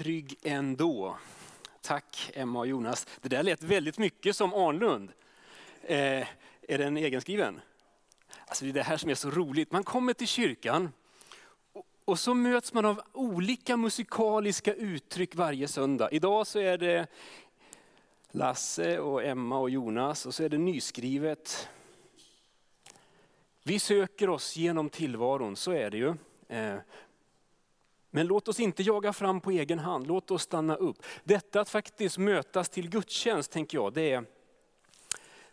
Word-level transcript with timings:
trygg 0.00 0.36
ändå. 0.42 1.16
Tack 1.80 2.30
Emma 2.34 2.58
och 2.58 2.66
Jonas. 2.66 3.06
Det 3.20 3.28
där 3.28 3.42
lät 3.42 3.62
väldigt 3.62 3.98
mycket 3.98 4.36
som 4.36 4.54
Arnlund. 4.54 5.12
Eh, 5.82 6.26
är 6.68 6.78
den 6.78 6.96
egenskriven? 6.96 7.60
Alltså 8.46 8.64
det 8.64 8.70
är 8.70 8.72
det 8.72 8.82
här 8.82 8.96
som 8.96 9.10
är 9.10 9.14
så 9.14 9.30
roligt. 9.30 9.72
Man 9.72 9.84
kommer 9.84 10.12
till 10.12 10.26
kyrkan 10.26 10.92
och, 11.72 11.86
och 12.04 12.18
så 12.18 12.34
möts 12.34 12.72
man 12.72 12.84
av 12.84 13.02
olika 13.12 13.76
musikaliska 13.76 14.74
uttryck 14.74 15.34
varje 15.34 15.68
söndag. 15.68 16.10
Idag 16.10 16.46
så 16.46 16.58
är 16.58 16.78
det 16.78 17.06
Lasse 18.30 18.98
och 18.98 19.24
Emma 19.24 19.58
och 19.58 19.70
Jonas 19.70 20.26
och 20.26 20.34
så 20.34 20.42
är 20.42 20.48
det 20.48 20.58
nyskrivet. 20.58 21.68
Vi 23.62 23.78
söker 23.78 24.30
oss 24.30 24.56
genom 24.56 24.90
tillvaron, 24.90 25.56
så 25.56 25.72
är 25.72 25.90
det 25.90 25.98
ju. 25.98 26.14
Eh, 26.48 26.76
men 28.10 28.26
låt 28.26 28.48
oss 28.48 28.60
inte 28.60 28.82
jaga 28.82 29.12
fram 29.12 29.40
på 29.40 29.50
egen 29.50 29.78
hand, 29.78 30.06
låt 30.06 30.30
oss 30.30 30.42
stanna 30.42 30.76
upp. 30.76 30.96
Detta 31.24 31.60
att 31.60 31.68
faktiskt 31.68 32.18
mötas 32.18 32.68
till 32.68 32.90
gudstjänst, 32.90 33.50
tänker 33.50 33.78
jag, 33.78 33.92
det 33.92 34.12
är, 34.12 34.24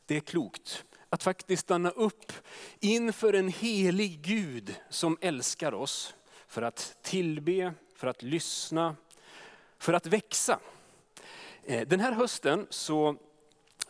det 0.05 0.16
är 0.16 0.20
klokt. 0.20 0.86
Att 1.09 1.23
faktiskt 1.23 1.62
stanna 1.62 1.90
upp 1.90 2.31
inför 2.80 3.34
en 3.34 3.48
helig 3.48 4.22
Gud 4.22 4.76
som 4.90 5.17
älskar 5.22 5.73
oss. 5.73 6.16
För 6.48 6.62
att 6.62 6.98
tillbe, 7.02 7.73
för 7.95 8.08
att 8.08 8.23
lyssna, 8.23 8.95
för 9.78 9.94
att 9.94 10.05
växa. 10.05 10.59
Eh, 11.64 11.88
den 11.88 12.00
här 12.00 12.12
hösten 12.12 12.67
så 12.70 13.16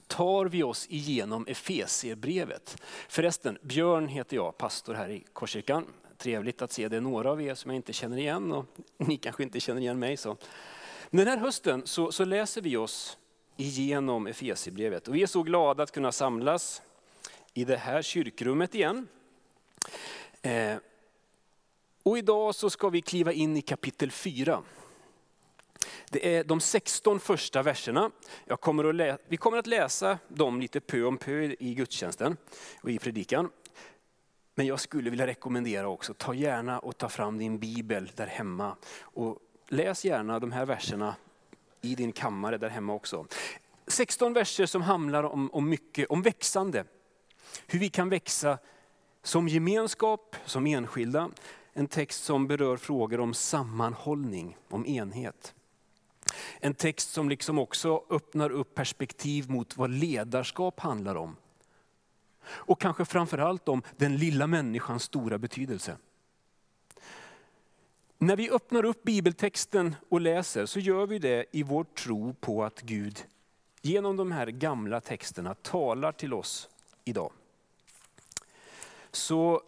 tar 0.07 0.45
vi 0.45 0.63
oss 0.63 0.87
igenom 0.89 1.47
Efesierbrevet. 1.47 2.81
Förresten, 3.07 3.57
Björn 3.61 4.07
heter 4.07 4.35
jag, 4.35 4.57
pastor 4.57 4.93
här 4.93 5.09
i 5.09 5.23
Korskyrkan. 5.33 5.85
Trevligt 6.17 6.61
att 6.61 6.71
se 6.71 6.87
det 6.87 6.97
är 6.97 7.01
några 7.01 7.31
av 7.31 7.41
er 7.41 7.55
som 7.55 7.71
jag 7.71 7.75
inte 7.75 7.93
känner 7.93 8.17
igen 8.17 8.51
och 8.51 8.65
ni 8.97 9.17
kanske 9.17 9.43
inte 9.43 9.59
känner 9.59 9.81
igen 9.81 9.99
mig. 9.99 10.17
Så. 10.17 10.37
Den 11.09 11.27
här 11.27 11.37
hösten 11.37 11.81
så, 11.85 12.11
så 12.11 12.25
läser 12.25 12.61
vi 12.61 12.77
oss 12.77 13.17
igenom 13.57 14.27
Efesierbrevet 14.27 15.07
och 15.07 15.15
vi 15.15 15.23
är 15.23 15.27
så 15.27 15.43
glada 15.43 15.83
att 15.83 15.91
kunna 15.91 16.11
samlas 16.11 16.81
i 17.53 17.63
det 17.63 17.77
här 17.77 18.01
kyrkrummet 18.01 18.75
igen. 18.75 19.07
Eh, 20.41 20.75
och 22.03 22.17
idag 22.17 22.55
så 22.55 22.69
ska 22.69 22.89
vi 22.89 23.01
kliva 23.01 23.33
in 23.33 23.57
i 23.57 23.61
kapitel 23.61 24.11
4. 24.11 24.63
Det 26.09 26.35
är 26.35 26.43
de 26.43 26.59
16 26.59 27.19
första 27.19 27.63
verserna. 27.63 28.11
Jag 28.45 28.61
kommer 28.61 29.09
att 29.09 29.21
vi 29.27 29.37
kommer 29.37 29.57
att 29.57 29.67
läsa 29.67 30.19
dem 30.27 30.61
lite 30.61 30.79
pö 30.79 31.03
om 31.03 31.17
pö 31.17 31.55
i 31.59 31.73
gudstjänsten 31.73 32.37
och 32.81 32.91
i 32.91 32.99
predikan. 32.99 33.49
Men 34.57 34.65
jag 34.65 34.79
skulle 34.79 35.09
vilja 35.09 35.27
rekommendera 35.27 35.87
också, 35.87 36.13
ta 36.13 36.33
gärna 36.33 36.79
och 36.79 36.97
ta 36.97 37.09
fram 37.09 37.37
din 37.37 37.59
bibel 37.59 38.11
där 38.15 38.27
hemma. 38.27 38.75
Och 39.01 39.39
läs 39.67 40.05
gärna 40.05 40.39
de 40.39 40.51
här 40.51 40.65
verserna 40.65 41.15
i 41.81 41.95
din 41.95 42.11
kammare 42.11 42.57
där 42.57 42.69
hemma 42.69 42.93
också. 42.93 43.25
16 43.87 44.33
verser 44.33 44.65
som 44.65 44.81
handlar 44.81 45.23
om, 45.23 45.49
om 45.53 45.69
mycket, 45.69 46.09
om 46.09 46.21
växande. 46.21 46.85
Hur 47.67 47.79
vi 47.79 47.89
kan 47.89 48.09
växa 48.09 48.57
som 49.23 49.47
gemenskap, 49.47 50.35
som 50.45 50.67
enskilda. 50.67 51.29
En 51.73 51.87
text 51.87 52.23
som 52.23 52.47
berör 52.47 52.77
frågor 52.77 53.19
om 53.19 53.33
sammanhållning, 53.33 54.57
om 54.69 54.85
enhet. 54.85 55.53
En 56.59 56.73
text 56.73 57.09
som 57.09 57.29
liksom 57.29 57.59
också 57.59 58.03
öppnar 58.09 58.49
upp 58.49 58.75
perspektiv 58.75 59.49
mot 59.49 59.77
vad 59.77 59.89
ledarskap 59.89 60.79
handlar 60.79 61.15
om. 61.15 61.35
Och 62.49 62.81
kanske 62.81 63.05
framförallt 63.05 63.69
om 63.69 63.81
den 63.97 64.17
lilla 64.17 64.47
människans 64.47 65.03
stora 65.03 65.37
betydelse. 65.37 65.97
När 68.17 68.35
vi 68.35 68.49
öppnar 68.49 68.85
upp 68.85 69.03
bibeltexten 69.03 69.95
och 70.09 70.21
läser 70.21 70.65
så 70.65 70.79
gör 70.79 71.07
vi 71.07 71.19
det 71.19 71.45
i 71.51 71.63
vår 71.63 71.83
tro 71.83 72.33
på 72.33 72.63
att 72.63 72.81
Gud 72.81 73.25
genom 73.81 74.17
de 74.17 74.31
här 74.31 74.47
gamla 74.47 75.01
texterna 75.01 75.53
talar 75.53 76.11
till 76.11 76.33
oss 76.33 76.69
idag. 77.05 77.31
Så 79.11 79.61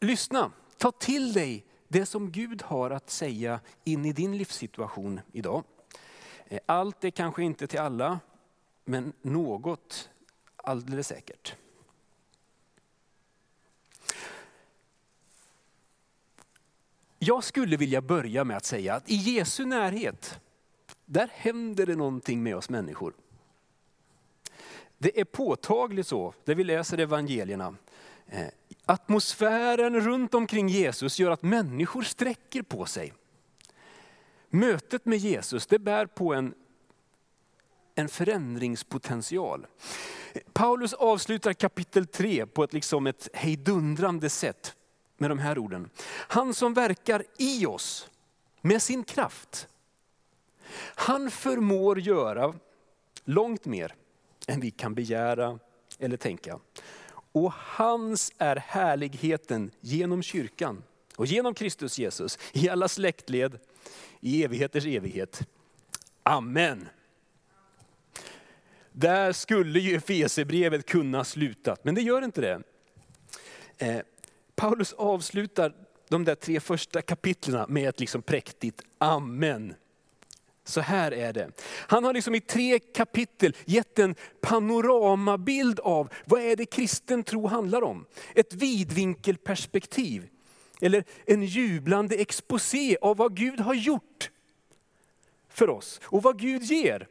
lyssna, 0.00 0.52
ta 0.76 0.92
till 0.92 1.32
dig 1.32 1.64
det 1.88 2.06
som 2.06 2.32
Gud 2.32 2.62
har 2.62 2.90
att 2.90 3.10
säga 3.10 3.60
in 3.84 4.04
i 4.04 4.12
din 4.12 4.38
livssituation 4.38 5.20
idag. 5.32 5.64
Allt 6.66 7.04
är 7.04 7.10
kanske 7.10 7.42
inte 7.42 7.66
till 7.66 7.78
alla, 7.78 8.20
men 8.84 9.12
något 9.22 10.10
alldeles 10.56 11.08
säkert. 11.08 11.56
Jag 17.26 17.44
skulle 17.44 17.76
vilja 17.76 18.00
börja 18.00 18.44
med 18.44 18.56
att 18.56 18.64
säga 18.64 18.94
att 18.94 19.10
i 19.10 19.14
Jesu 19.14 19.64
närhet, 19.64 20.40
där 21.04 21.30
händer 21.32 21.86
det 21.86 21.96
någonting 21.96 22.42
med 22.42 22.56
oss 22.56 22.68
människor. 22.68 23.14
Det 24.98 25.20
är 25.20 25.24
påtagligt 25.24 26.06
så, 26.06 26.34
när 26.44 26.54
vi 26.54 26.64
läser 26.64 26.98
evangelierna. 26.98 27.74
Eh, 28.26 28.46
atmosfären 28.84 30.00
runt 30.00 30.34
omkring 30.34 30.68
Jesus 30.68 31.18
gör 31.18 31.30
att 31.30 31.42
människor 31.42 32.02
sträcker 32.02 32.62
på 32.62 32.86
sig. 32.86 33.12
Mötet 34.48 35.04
med 35.04 35.18
Jesus 35.18 35.66
det 35.66 35.78
bär 35.78 36.06
på 36.06 36.34
en, 36.34 36.54
en 37.94 38.08
förändringspotential. 38.08 39.66
Paulus 40.52 40.92
avslutar 40.92 41.52
kapitel 41.52 42.06
3 42.06 42.46
på 42.46 42.64
ett, 42.64 42.72
liksom 42.72 43.06
ett 43.06 43.28
hejdundrande 43.32 44.30
sätt 44.30 44.75
med 45.16 45.30
de 45.30 45.38
här 45.38 45.58
orden. 45.58 45.90
Han 46.08 46.54
som 46.54 46.74
verkar 46.74 47.24
i 47.38 47.66
oss 47.66 48.08
med 48.60 48.82
sin 48.82 49.04
kraft. 49.04 49.68
Han 50.78 51.30
förmår 51.30 52.00
göra 52.00 52.54
långt 53.24 53.64
mer 53.64 53.94
än 54.46 54.60
vi 54.60 54.70
kan 54.70 54.94
begära 54.94 55.58
eller 55.98 56.16
tänka. 56.16 56.58
Och 57.32 57.52
hans 57.52 58.32
är 58.38 58.56
härligheten 58.56 59.70
genom 59.80 60.22
kyrkan 60.22 60.82
och 61.16 61.26
genom 61.26 61.54
Kristus 61.54 61.98
Jesus 61.98 62.38
i 62.52 62.68
alla 62.68 62.88
släktled 62.88 63.58
i 64.20 64.44
evigheters 64.44 64.86
evighet. 64.86 65.48
Amen. 66.22 66.88
Där 68.92 69.32
skulle 69.32 69.80
ju 69.80 69.96
Efesierbrevet 69.96 70.86
kunna 70.86 71.24
sluta, 71.24 71.76
men 71.82 71.94
det 71.94 72.02
gör 72.02 72.24
inte 72.24 72.40
det. 72.40 72.62
Eh, 73.78 74.00
Paulus 74.56 74.92
avslutar 74.92 75.74
de 76.08 76.24
där 76.24 76.34
tre 76.34 76.60
första 76.60 77.02
kapitlen 77.02 77.66
med 77.68 77.88
ett 77.88 78.00
liksom 78.00 78.22
präktigt 78.22 78.82
amen. 78.98 79.74
Så 80.64 80.80
här 80.80 81.12
är 81.12 81.32
det. 81.32 81.50
Han 81.88 82.04
har 82.04 82.12
liksom 82.12 82.34
i 82.34 82.40
tre 82.40 82.78
kapitel 82.78 83.56
gett 83.64 83.98
en 83.98 84.14
panoramabild 84.40 85.80
av 85.80 86.12
vad 86.24 86.40
är 86.40 86.56
det 86.56 86.66
kristen 86.66 87.24
tro 87.24 87.46
handlar 87.46 87.82
om. 87.82 88.06
Ett 88.34 88.54
vidvinkelperspektiv. 88.54 90.28
Eller 90.80 91.04
en 91.24 91.42
jublande 91.44 92.14
exposé 92.14 92.96
av 93.00 93.16
vad 93.16 93.36
Gud 93.36 93.60
har 93.60 93.74
gjort 93.74 94.30
för 95.48 95.70
oss 95.70 96.00
och 96.04 96.22
vad 96.22 96.38
Gud 96.40 96.62
ger. 96.62 97.08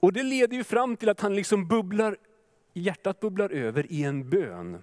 Och 0.00 0.12
det 0.12 0.22
leder 0.22 0.56
ju 0.56 0.64
fram 0.64 0.96
till 0.96 1.08
att 1.08 1.20
han 1.20 1.36
liksom 1.36 1.68
bubblar, 1.68 2.16
hjärtat 2.72 3.20
bubblar 3.20 3.50
över 3.50 3.92
i 3.92 4.02
en 4.04 4.30
bön. 4.30 4.82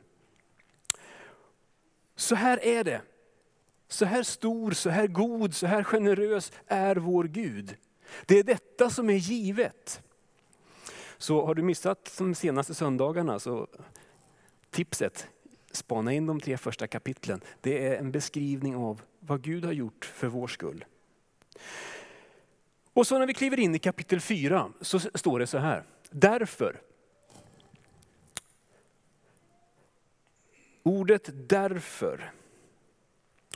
Så 2.26 2.36
här 2.36 2.66
är 2.66 2.84
det. 2.84 3.02
Så 3.88 4.06
här 4.06 4.24
stor, 4.24 4.72
så 4.72 4.90
här 4.90 5.08
god, 5.08 5.56
så 5.56 5.68
här 5.68 5.84
generös 5.84 6.52
är 6.68 6.96
vår 6.96 7.24
Gud. 7.24 7.76
Det 8.26 8.40
är 8.40 8.44
detta 8.44 8.90
som 8.90 9.10
är 9.10 9.14
givet. 9.14 10.02
Så 11.18 11.46
har 11.46 11.56
du 11.56 11.62
missat 11.62 12.14
de 12.18 12.36
senaste 12.36 12.74
söndagarna, 12.74 13.40
så 13.40 13.68
tipset, 14.70 15.28
spana 15.72 16.14
in 16.14 16.26
de 16.26 16.40
tre 16.40 16.58
första 16.58 16.88
kapitlen. 16.88 17.42
Det 17.62 17.88
är 17.88 17.98
en 17.98 18.12
beskrivning 18.12 18.76
av 18.76 19.02
vad 19.20 19.42
Gud 19.42 19.66
har 19.66 19.74
gjort 19.74 20.06
för 20.06 20.28
vår 20.28 20.48
skull. 20.48 20.86
Och 22.94 23.08
så 23.08 23.20
när 23.20 23.28
vi 23.28 23.34
kliver 23.34 23.60
in 23.60 23.76
i 23.76 23.80
kapitel 23.80 24.22
4 24.22 24.72
så 24.82 25.00
står 25.00 25.40
det 25.40 25.48
så 25.48 25.58
här. 25.58 25.84
Därför. 26.10 26.82
Ordet 30.88 31.30
därför 31.50 32.32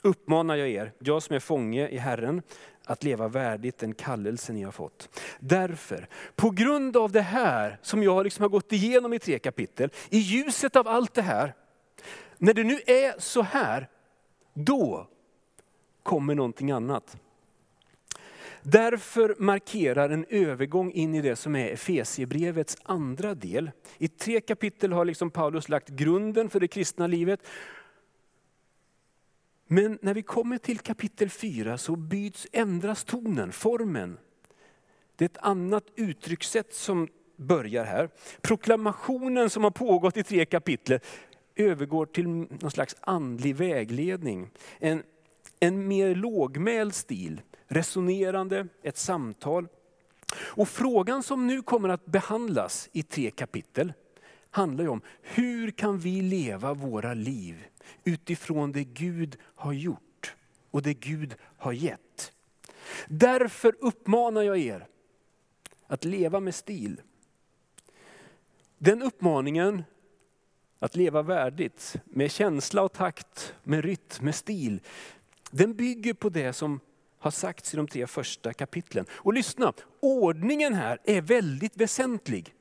uppmanar 0.02 0.56
jag 0.56 0.70
er, 0.70 0.94
jag 1.00 1.24
som 1.24 1.36
är 1.36 1.40
fånge 1.40 1.88
i 1.88 1.98
Herren, 1.98 2.42
att 2.86 3.04
leva 3.04 3.28
värdigt 3.28 3.78
den 3.78 3.94
kallelse 3.94 4.54
ni 4.54 4.64
har 4.64 4.72
fått. 4.72 5.20
Därför, 5.40 6.08
på 6.36 6.50
grund 6.50 6.98
av 6.98 7.12
det 7.12 7.22
här 7.22 7.80
som 7.82 8.04
jag 8.04 8.24
liksom 8.24 8.44
har 8.44 8.50
gått 8.50 8.72
igenom 8.72 9.14
i 9.14 9.20
tre 9.20 9.40
kapitel, 9.40 9.90
i 10.10 10.18
ljuset 10.18 10.76
av 10.76 10.88
allt 10.88 11.14
det 11.14 11.22
här, 11.22 11.54
när 12.38 12.54
det 12.54 12.64
nu 12.64 12.80
är 12.86 13.20
så 13.20 13.42
här, 13.42 13.90
då 14.54 15.08
kommer 16.04 16.36
någonting 16.36 16.72
annat. 16.72 17.18
Därför 18.64 19.36
markerar 19.40 20.10
en 20.10 20.26
övergång 20.30 20.92
in 20.92 21.16
i 21.16 21.22
det 21.22 21.36
som 21.36 21.56
är 21.56 21.70
Efesiebrevets 21.70 22.78
andra 22.84 23.36
del. 23.36 23.72
I 23.98 24.08
tre 24.08 24.42
kapitel 24.42 24.94
har 24.94 25.06
liksom 25.06 25.32
Paulus 25.32 25.70
lagt 25.70 25.90
grunden 25.90 26.50
för 26.50 26.60
det 26.60 26.68
kristna 26.68 27.08
livet. 27.08 27.40
Men 29.68 30.00
när 30.02 30.14
vi 30.14 30.22
kommer 30.22 30.58
till 30.58 30.80
kapitel 30.80 31.30
4 31.30 31.78
så 31.78 31.96
byts, 31.96 32.48
ändras 32.52 33.04
tonen, 33.04 33.52
formen. 33.52 34.18
Det 35.16 35.26
är 35.26 35.30
ett 35.30 35.38
annat 35.38 35.84
uttryckssätt 35.96 36.74
som 36.74 37.08
börjar 37.36 37.86
här. 37.86 38.10
Proklamationen 38.42 39.50
som 39.50 39.64
har 39.64 39.72
pågått 39.72 40.18
i 40.18 40.24
tre 40.24 40.46
kapitel 40.46 41.00
övergår 41.56 42.06
till 42.06 42.28
någon 42.28 42.72
slags 42.72 42.96
andlig 43.00 43.56
vägledning. 43.56 44.50
En, 44.80 45.04
en 45.60 45.88
mer 45.88 46.16
lågmäld 46.16 46.94
stil, 46.94 47.42
resonerande, 47.70 48.68
ett 48.84 48.98
samtal. 48.98 49.68
Och 50.36 50.70
frågan 50.70 51.24
som 51.24 51.48
nu 51.48 51.62
kommer 51.62 51.90
att 51.90 52.06
behandlas 52.06 52.90
i 52.92 53.04
tre 53.04 53.32
kapitel 53.32 53.94
handlar 54.50 54.88
om 54.88 55.02
hur 55.22 55.72
kan 55.72 55.98
vi 55.98 56.22
leva 56.22 56.74
våra 56.74 57.14
liv 57.14 57.66
utifrån 58.04 58.72
det 58.72 58.84
Gud 58.84 59.38
har 59.42 59.74
gjort 59.74 60.36
och 60.72 60.82
det 60.82 60.94
Gud 60.94 61.36
har 61.58 61.72
gett. 61.72 62.34
Därför 63.08 63.76
uppmanar 63.80 64.42
jag 64.42 64.58
er 64.58 64.88
att 65.88 66.06
leva 66.06 66.40
med 66.40 66.56
stil. 66.56 67.02
Den 68.78 69.02
uppmaningen, 69.02 69.84
att 70.80 70.96
leva 70.96 71.22
värdigt, 71.22 71.96
med 72.06 72.32
känsla 72.32 72.82
och 72.82 72.94
takt, 72.94 73.54
med 73.64 73.86
rytm, 73.86 74.26
med 74.26 74.36
stil, 74.36 74.82
den 75.52 75.74
bygger 75.74 76.14
på 76.14 76.30
det 76.30 76.54
som 76.54 76.80
har 77.20 77.32
sagts 77.32 77.74
i 77.74 77.78
de 77.78 77.88
tre 77.88 78.08
första 78.08 78.54
kapitlen. 78.54 79.06
Och 79.12 79.34
lyssna, 79.34 79.74
ordningen 80.00 80.74
här 80.74 81.00
är 81.04 81.22
väldigt 81.22 81.78
väsentlig. 81.78 82.54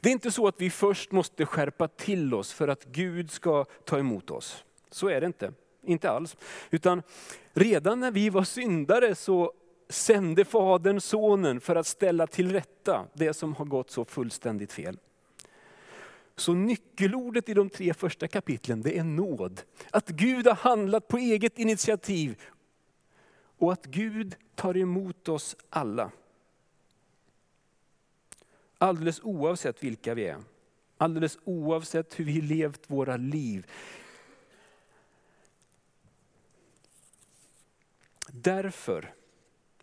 Det 0.00 0.08
är 0.08 0.12
inte 0.12 0.30
så 0.30 0.48
att 0.48 0.60
vi 0.60 0.70
först 0.70 1.12
måste 1.12 1.46
skärpa 1.46 1.88
till 1.88 2.34
oss 2.34 2.52
för 2.52 2.68
att 2.68 2.84
Gud 2.84 3.30
ska 3.30 3.64
ta 3.84 3.98
emot 3.98 4.30
oss. 4.30 4.64
Så 4.90 5.08
är 5.08 5.20
det 5.20 5.26
inte, 5.26 5.52
inte 5.82 6.10
alls. 6.10 6.36
Utan 6.70 7.02
redan 7.52 8.00
när 8.00 8.10
vi 8.10 8.30
var 8.30 8.44
syndare 8.44 9.14
så 9.14 9.52
sände 9.88 10.44
Fadern 10.44 11.00
Sonen 11.00 11.60
för 11.60 11.76
att 11.76 11.86
ställa 11.86 12.26
till 12.26 12.52
rätta 12.52 13.06
det 13.14 13.34
som 13.34 13.54
har 13.54 13.64
gått 13.64 13.90
så 13.90 14.04
fullständigt 14.04 14.72
fel. 14.72 14.98
Så 16.36 16.54
nyckelordet 16.54 17.48
i 17.48 17.54
de 17.54 17.70
tre 17.70 17.94
första 17.94 18.28
kapitlen 18.28 18.82
det 18.82 18.98
är 18.98 19.04
nåd. 19.04 19.60
Att 19.90 20.08
Gud 20.08 20.46
har 20.46 20.54
handlat 20.54 21.08
på 21.08 21.18
eget 21.18 21.58
initiativ 21.58 22.40
och 23.58 23.72
att 23.72 23.86
Gud 23.86 24.36
tar 24.54 24.76
emot 24.76 25.28
oss 25.28 25.56
alla. 25.70 26.10
Alldeles 28.78 29.20
oavsett 29.22 29.84
vilka 29.84 30.14
vi 30.14 30.24
är. 30.24 30.38
Alldeles 30.96 31.38
oavsett 31.44 32.20
hur 32.20 32.24
vi 32.24 32.40
levt 32.40 32.90
våra 32.90 33.16
liv. 33.16 33.66
Därför, 38.28 39.14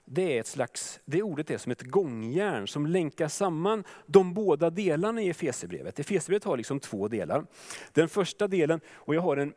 det 0.06 0.38
är 0.38 0.40
ett 0.40 0.48
slags, 0.48 1.00
det 1.06 1.22
ordet 1.22 1.52
är 1.52 1.58
som 1.58 1.72
ett 1.72 1.82
gångjärn 1.82 2.68
som 2.68 2.88
länkar 2.88 3.28
samman 3.28 3.84
de 4.06 4.34
båda 4.34 4.70
delarna 4.70 5.22
i 5.22 5.30
Efesierbrevet. 5.30 6.00
Efesierbrevet 6.00 6.44
har 6.44 6.58
liksom 6.58 6.80
två 6.80 7.08
delar. 7.08 7.46
Den 7.92 8.10
första 8.10 8.48
delen, 8.48 8.80
och 8.90 9.16
jag 9.16 9.22
har 9.22 9.38
en, 9.38 9.54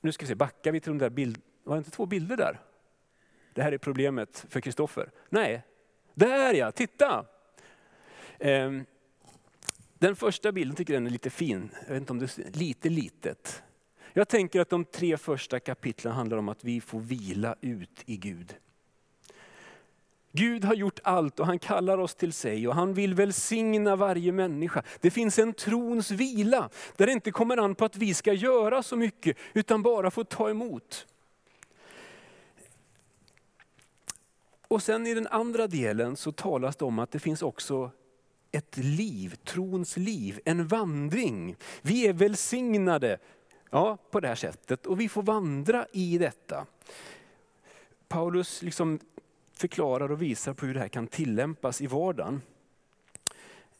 nu 0.00 0.12
ska 0.12 0.24
vi 0.24 0.28
se, 0.28 0.34
backar 0.34 0.72
vi 0.72 0.80
till 0.80 0.92
de 0.92 0.98
där 0.98 1.10
bilderna, 1.10 1.44
var 1.64 1.76
det 1.76 1.78
inte 1.78 1.90
två 1.90 2.06
bilder 2.06 2.36
där? 2.36 2.60
Det 3.54 3.62
här 3.62 3.72
är 3.72 3.78
problemet 3.78 4.46
för 4.48 4.60
Kristoffer. 4.60 5.10
Nej, 5.28 5.62
där 6.14 6.54
ja, 6.54 6.72
titta! 6.72 7.26
Ehm, 8.38 8.84
den 9.98 10.16
första 10.16 10.52
bilden 10.52 10.76
tycker 10.76 10.94
jag 10.94 11.06
är 11.06 11.10
lite 11.10 11.30
fin, 11.30 11.70
jag 11.86 11.92
vet 11.92 12.00
inte 12.00 12.12
om 12.12 12.18
det 12.18 12.38
är 12.38 12.58
lite 12.58 12.88
litet. 12.88 13.62
Jag 14.12 14.28
tänker 14.28 14.60
att 14.60 14.70
de 14.70 14.84
tre 14.84 15.16
första 15.16 15.60
kapitlen 15.60 16.12
handlar 16.12 16.38
om 16.38 16.48
att 16.48 16.64
vi 16.64 16.80
får 16.80 17.00
vila 17.00 17.56
ut 17.60 18.02
i 18.06 18.16
Gud. 18.16 18.54
Gud 20.32 20.64
har 20.64 20.74
gjort 20.74 21.00
allt 21.02 21.40
och 21.40 21.46
han 21.46 21.58
kallar 21.58 21.98
oss 21.98 22.14
till 22.14 22.32
sig 22.32 22.68
och 22.68 22.74
han 22.74 22.94
vill 22.94 23.14
välsigna 23.14 23.96
varje 23.96 24.32
människa. 24.32 24.82
Det 25.00 25.10
finns 25.10 25.38
en 25.38 25.52
trons 25.52 26.10
vila 26.10 26.70
där 26.96 27.06
det 27.06 27.12
inte 27.12 27.30
kommer 27.30 27.56
an 27.56 27.74
på 27.74 27.84
att 27.84 27.96
vi 27.96 28.14
ska 28.14 28.32
göra 28.32 28.82
så 28.82 28.96
mycket 28.96 29.36
utan 29.52 29.82
bara 29.82 30.10
få 30.10 30.24
ta 30.24 30.50
emot. 30.50 31.06
Och 34.74 34.82
sen 34.82 35.06
i 35.06 35.14
den 35.14 35.26
andra 35.26 35.66
delen 35.66 36.16
så 36.16 36.32
talas 36.32 36.76
det 36.76 36.84
om 36.84 36.98
att 36.98 37.10
det 37.10 37.18
finns 37.18 37.42
också 37.42 37.90
ett 38.52 38.76
liv, 38.76 39.34
trons 39.44 39.96
liv, 39.96 40.40
en 40.44 40.66
vandring. 40.66 41.56
Vi 41.82 42.06
är 42.06 42.12
välsignade 42.12 43.18
ja, 43.70 43.98
på 44.10 44.20
det 44.20 44.28
här 44.28 44.34
sättet 44.34 44.86
och 44.86 45.00
vi 45.00 45.08
får 45.08 45.22
vandra 45.22 45.86
i 45.92 46.18
detta. 46.18 46.66
Paulus 48.08 48.62
liksom 48.62 48.98
förklarar 49.52 50.12
och 50.12 50.22
visar 50.22 50.54
på 50.54 50.66
hur 50.66 50.74
det 50.74 50.80
här 50.80 50.88
kan 50.88 51.06
tillämpas 51.06 51.80
i 51.80 51.86
vardagen. 51.86 52.42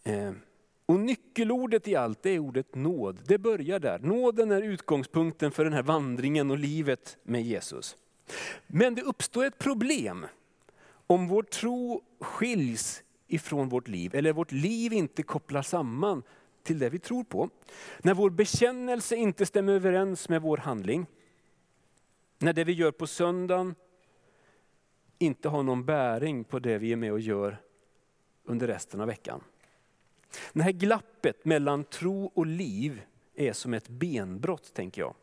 Eh, 0.05 0.33
och 0.87 1.01
nyckelordet 1.01 1.89
i 1.89 1.97
allt 1.97 2.27
är 2.27 2.39
ordet 2.39 2.75
nåd. 2.75 3.19
Det 3.27 3.39
börjar 3.39 3.79
där. 3.79 3.99
Nåden 3.99 4.51
är 4.51 4.63
utgångspunkten 4.63 5.51
för 5.51 5.65
den 5.65 5.73
här 5.73 5.83
vandringen 5.83 6.51
och 6.51 6.59
livet 6.59 7.17
med 7.23 7.43
Jesus. 7.43 7.97
Men 8.67 8.95
det 8.95 9.03
uppstår 9.03 9.45
ett 9.45 9.59
problem 9.59 10.27
om 11.07 11.29
vår 11.29 11.43
tro 11.43 12.03
skiljs 12.21 13.03
ifrån 13.27 13.69
vårt 13.69 13.89
liv, 13.89 14.15
eller 14.15 14.33
vårt 14.33 14.53
liv 14.53 14.93
inte 14.93 15.23
kopplar 15.23 15.63
samman 15.63 16.23
till 16.63 16.79
det 16.79 16.91
vi 16.91 16.99
tror 16.99 17.25
på. 17.25 17.51
När 17.99 18.15
vår 18.15 18.31
bekännelse 18.31 19.17
inte 19.17 19.47
stämmer 19.47 19.73
överens 19.73 20.29
med 20.29 20.43
vår 20.43 20.57
handling. 20.57 21.07
När 22.39 22.53
det 22.53 22.65
vi 22.65 22.73
gör 22.73 22.91
på 22.91 23.07
söndagen 23.07 23.75
inte 25.19 25.49
har 25.49 25.63
någon 25.63 25.85
bäring 25.85 26.45
på 26.45 26.59
det 26.59 26.79
vi 26.79 26.93
är 26.93 26.97
med 26.97 27.13
och 27.13 27.21
gör 27.21 27.59
under 28.45 28.67
resten 28.67 29.01
av 29.01 29.07
veckan. 29.07 29.45
Det 30.53 30.63
här 30.63 30.73
glappet 30.73 31.45
mellan 31.45 31.85
tro 31.85 32.25
och 32.35 32.47
liv 32.47 33.03
är 33.35 33.53
som 33.53 33.75
ett 33.75 33.89
benbrott 33.89 34.75
tänker 34.75 35.01
jag. 35.03 35.15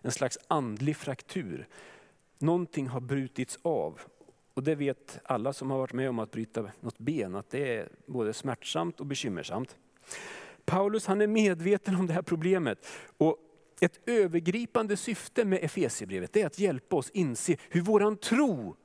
En 0.00 0.12
slags 0.12 0.38
andlig 0.48 0.96
fraktur. 0.96 1.68
Någonting 2.38 2.88
har 2.88 3.00
brutits 3.00 3.58
av 3.62 4.00
och 4.54 4.62
det 4.62 4.74
vet 4.74 5.18
alla 5.24 5.52
som 5.52 5.70
har 5.70 5.78
varit 5.78 5.92
med 5.92 6.08
om 6.08 6.18
att 6.18 6.30
bryta 6.30 6.70
något 6.80 6.98
ben, 6.98 7.34
att 7.34 7.50
det 7.50 7.76
är 7.76 7.88
både 8.06 8.32
smärtsamt 8.32 9.00
och 9.00 9.06
bekymmersamt. 9.06 9.76
Paulus 10.64 11.06
han 11.06 11.20
är 11.20 11.26
medveten 11.26 11.96
om 11.96 12.06
det 12.06 12.12
här 12.12 12.22
problemet. 12.22 12.86
Och 13.16 13.38
ett 13.80 14.00
övergripande 14.08 14.96
syfte 14.96 15.44
med 15.44 15.64
Efesierbrevet 15.64 16.36
är 16.36 16.46
att 16.46 16.58
hjälpa 16.58 16.96
oss 16.96 17.10
inse 17.10 17.56
hur 17.68 17.80
våran 17.80 18.16
tro 18.16 18.76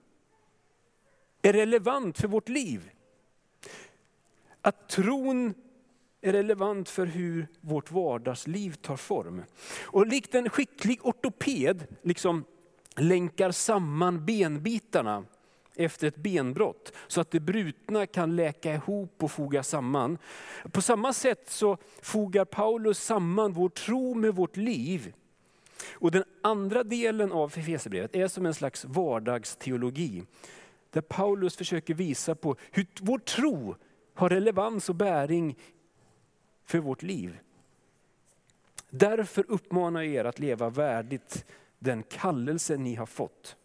är 1.41 1.53
relevant 1.53 2.19
för 2.19 2.27
vårt 2.27 2.49
liv. 2.49 2.91
Att 4.61 4.89
tron 4.89 5.53
är 6.21 6.33
relevant 6.33 6.89
för 6.89 7.05
hur 7.05 7.47
vårt 7.61 7.91
vardagsliv 7.91 8.73
tar 8.73 8.97
form. 8.97 9.43
Och 9.81 10.07
likt 10.07 10.35
en 10.35 10.49
skicklig 10.49 10.99
ortoped 11.05 11.87
liksom 12.01 12.45
länkar 12.95 13.51
samman 13.51 14.25
benbitarna 14.25 15.25
efter 15.79 16.07
ett 16.07 16.15
benbrott 16.15 16.93
så 17.07 17.21
att 17.21 17.31
det 17.31 17.39
brutna 17.39 18.05
kan 18.05 18.35
läka 18.35 18.73
ihop 18.73 19.23
och 19.23 19.31
foga 19.31 19.63
samman. 19.63 20.17
På 20.71 20.81
samma 20.81 21.13
sätt 21.13 21.49
så 21.49 21.77
fogar 22.01 22.45
Paulus 22.45 23.03
samman 23.03 23.53
vår 23.53 23.69
tro 23.69 24.13
med 24.13 24.35
vårt 24.35 24.57
liv. 24.57 25.13
Och 25.91 26.11
den 26.11 26.23
andra 26.41 26.83
delen 26.83 27.31
av 27.31 27.53
Efesierbrevet 27.57 28.15
är 28.15 28.27
som 28.27 28.45
en 28.45 28.53
slags 28.53 28.85
vardagsteologi. 28.85 30.23
Där 30.91 31.01
Paulus 31.01 31.57
försöker 31.57 31.93
visa 31.93 32.35
på 32.35 32.55
hur 32.71 32.87
vår 33.01 33.19
tro 33.19 33.75
har 34.13 34.29
relevans 34.29 34.89
och 34.89 34.95
bäring 34.95 35.57
för 36.65 36.79
vårt 36.79 37.03
liv. 37.03 37.39
Därför 38.89 39.45
uppmanar 39.47 40.01
jag 40.01 40.13
er 40.13 40.25
att 40.25 40.39
leva 40.39 40.69
värdigt 40.69 41.45
den 41.79 42.03
kallelse 42.03 42.77
ni 42.77 42.95
har 42.95 43.05
fått. 43.05 43.55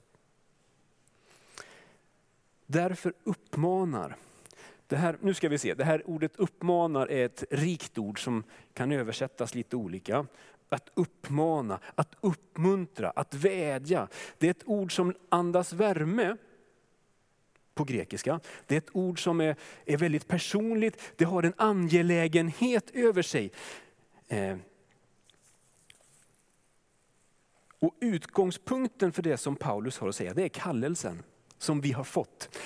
Därför 2.67 3.13
uppmanar. 3.25 4.17
Det 4.87 4.97
här, 4.97 5.19
nu 5.21 5.35
ska 5.35 5.49
vi 5.49 5.59
se, 5.59 5.75
det 5.75 5.85
här 5.85 6.11
ordet 6.11 6.37
uppmanar 6.37 7.11
är 7.11 7.27
ett 7.27 7.45
rikt 7.51 7.99
ord 7.99 8.25
som 8.25 8.45
kan 8.73 8.93
översättas 8.93 9.55
lite 9.55 9.77
olika. 9.77 10.27
Att 10.69 10.91
uppmana, 10.95 11.79
att 11.95 12.15
uppmuntra, 12.21 13.11
att 13.11 13.35
vädja. 13.35 14.09
Det 14.39 14.47
är 14.47 14.51
ett 14.51 14.63
ord 14.69 14.97
som 14.97 15.15
andas 15.29 15.73
värme 15.73 16.37
på 17.75 17.85
grekiska. 17.85 18.41
Det 18.67 18.75
är 18.75 18.79
ett 18.79 18.97
ord 18.97 19.23
som 19.23 19.41
är, 19.41 19.57
är 19.85 19.97
väldigt 19.97 20.29
personligt, 20.29 21.13
det 21.17 21.25
har 21.25 21.43
en 21.43 21.55
angelägenhet 21.57 22.91
över 22.91 23.23
sig. 23.23 23.53
Eh. 24.29 24.57
Och 27.79 27.95
utgångspunkten 28.01 29.13
för 29.13 29.23
det 29.23 29.37
som 29.37 29.57
Paulus 29.57 29.99
har 29.99 30.09
att 30.09 30.17
säga, 30.17 30.35
det 30.35 30.43
är 30.43 30.49
kallelsen 30.49 31.23
som 31.59 31.81
vi 31.81 31.93
har 31.93 32.05
fått. 32.05 32.59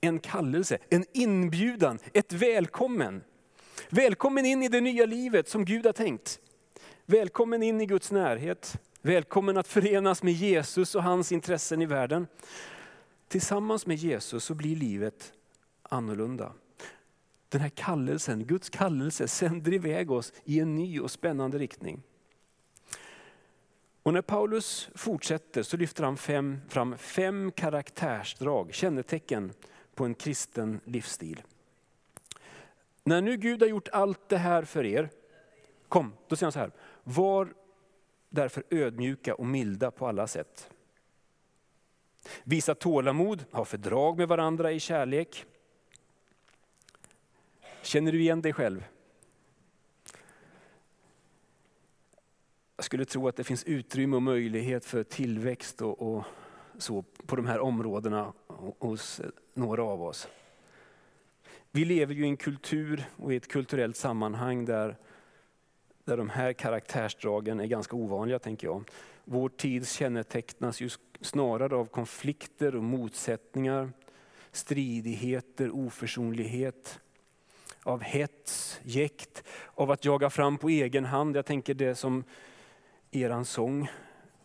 En 0.00 0.18
kallelse, 0.18 0.78
en 0.88 1.04
inbjudan, 1.12 1.98
ett 2.14 2.32
välkommen. 2.32 3.22
Välkommen 3.90 4.46
in 4.46 4.62
i 4.62 4.68
det 4.68 4.80
nya 4.80 5.06
livet 5.06 5.48
som 5.48 5.64
Gud 5.64 5.86
har 5.86 5.92
tänkt. 5.92 6.40
Välkommen 7.06 7.62
in 7.62 7.80
i 7.80 7.86
Guds 7.86 8.10
närhet. 8.10 8.78
Välkommen 9.02 9.56
att 9.56 9.68
förenas 9.68 10.22
med 10.22 10.32
Jesus 10.32 10.94
och 10.94 11.02
hans 11.02 11.32
intressen 11.32 11.82
i 11.82 11.86
världen. 11.86 12.26
Tillsammans 13.28 13.86
med 13.86 13.96
Jesus 13.96 14.44
så 14.44 14.54
blir 14.54 14.76
livet 14.76 15.32
annorlunda. 15.82 16.52
Den 17.48 17.60
här 17.60 17.68
kallelsen, 17.68 18.44
Guds 18.44 18.70
kallelse 18.70 19.28
sänder 19.28 19.72
iväg 19.74 20.10
oss 20.10 20.32
i 20.44 20.60
en 20.60 20.76
ny 20.76 21.00
och 21.00 21.10
spännande 21.10 21.58
riktning. 21.58 22.02
Och 24.02 24.12
när 24.12 24.22
Paulus 24.22 24.88
fortsätter 24.94 25.62
så 25.62 25.76
lyfter 25.76 26.04
han 26.04 26.16
fem, 26.16 26.60
fram 26.68 26.98
fem 26.98 27.52
karaktärsdrag, 27.52 28.74
kännetecken 28.74 29.52
på 29.94 30.04
en 30.04 30.14
kristen 30.14 30.80
livsstil. 30.84 31.42
När 33.04 33.20
nu 33.20 33.36
Gud 33.36 33.62
har 33.62 33.68
gjort 33.68 33.88
allt 33.88 34.28
det 34.28 34.38
här 34.38 34.62
för 34.62 34.84
er, 34.84 35.10
kom, 35.88 36.12
då 36.28 36.36
säger 36.36 36.46
han 36.46 36.52
så 36.52 36.58
här, 36.58 36.72
var 37.04 37.54
därför 38.28 38.64
ödmjuka 38.70 39.34
och 39.34 39.46
milda 39.46 39.90
på 39.90 40.06
alla 40.06 40.26
sätt. 40.26 40.70
Visa 42.44 42.74
tålamod, 42.74 43.44
ha 43.50 43.64
fördrag 43.64 44.18
med 44.18 44.28
varandra 44.28 44.72
i 44.72 44.80
kärlek. 44.80 45.46
Känner 47.82 48.12
du 48.12 48.20
igen 48.20 48.42
dig 48.42 48.52
själv? 48.52 48.84
Jag 52.82 52.86
skulle 52.86 53.04
tro 53.04 53.28
att 53.28 53.36
det 53.36 53.44
finns 53.44 53.64
utrymme 53.64 54.16
och 54.16 54.22
möjlighet 54.22 54.84
för 54.84 55.02
tillväxt 55.02 55.82
och, 55.82 56.02
och 56.02 56.24
så 56.78 57.04
på 57.26 57.36
de 57.36 57.46
här 57.46 57.60
områdena 57.60 58.32
hos 58.78 59.20
eh, 59.20 59.26
några 59.54 59.82
av 59.82 60.02
oss. 60.02 60.28
Vi 61.70 61.84
lever 61.84 62.14
ju 62.14 62.24
i 62.24 62.28
en 62.28 62.36
kultur 62.36 63.04
och 63.16 63.32
i 63.32 63.36
ett 63.36 63.48
kulturellt 63.48 63.96
sammanhang 63.96 64.64
där, 64.64 64.96
där 66.04 66.16
de 66.16 66.28
här 66.28 66.52
karaktärsdragen 66.52 67.60
är 67.60 67.66
ganska 67.66 67.96
ovanliga 67.96 68.38
tänker 68.38 68.66
jag. 68.66 68.84
Vår 69.24 69.48
tid 69.48 69.88
kännetecknas 69.88 70.80
ju 70.80 70.88
snarare 71.20 71.76
av 71.76 71.86
konflikter 71.86 72.76
och 72.76 72.82
motsättningar, 72.82 73.92
stridigheter, 74.52 75.70
oförsonlighet, 75.70 77.00
av 77.82 78.02
hets, 78.02 78.80
jäkt, 78.82 79.44
av 79.74 79.90
att 79.90 80.04
jaga 80.04 80.30
fram 80.30 80.58
på 80.58 80.68
egen 80.68 81.04
hand. 81.04 81.36
Jag 81.36 81.46
tänker 81.46 81.74
det 81.74 81.94
som 81.94 82.24
eran 83.12 83.44
sång 83.44 83.90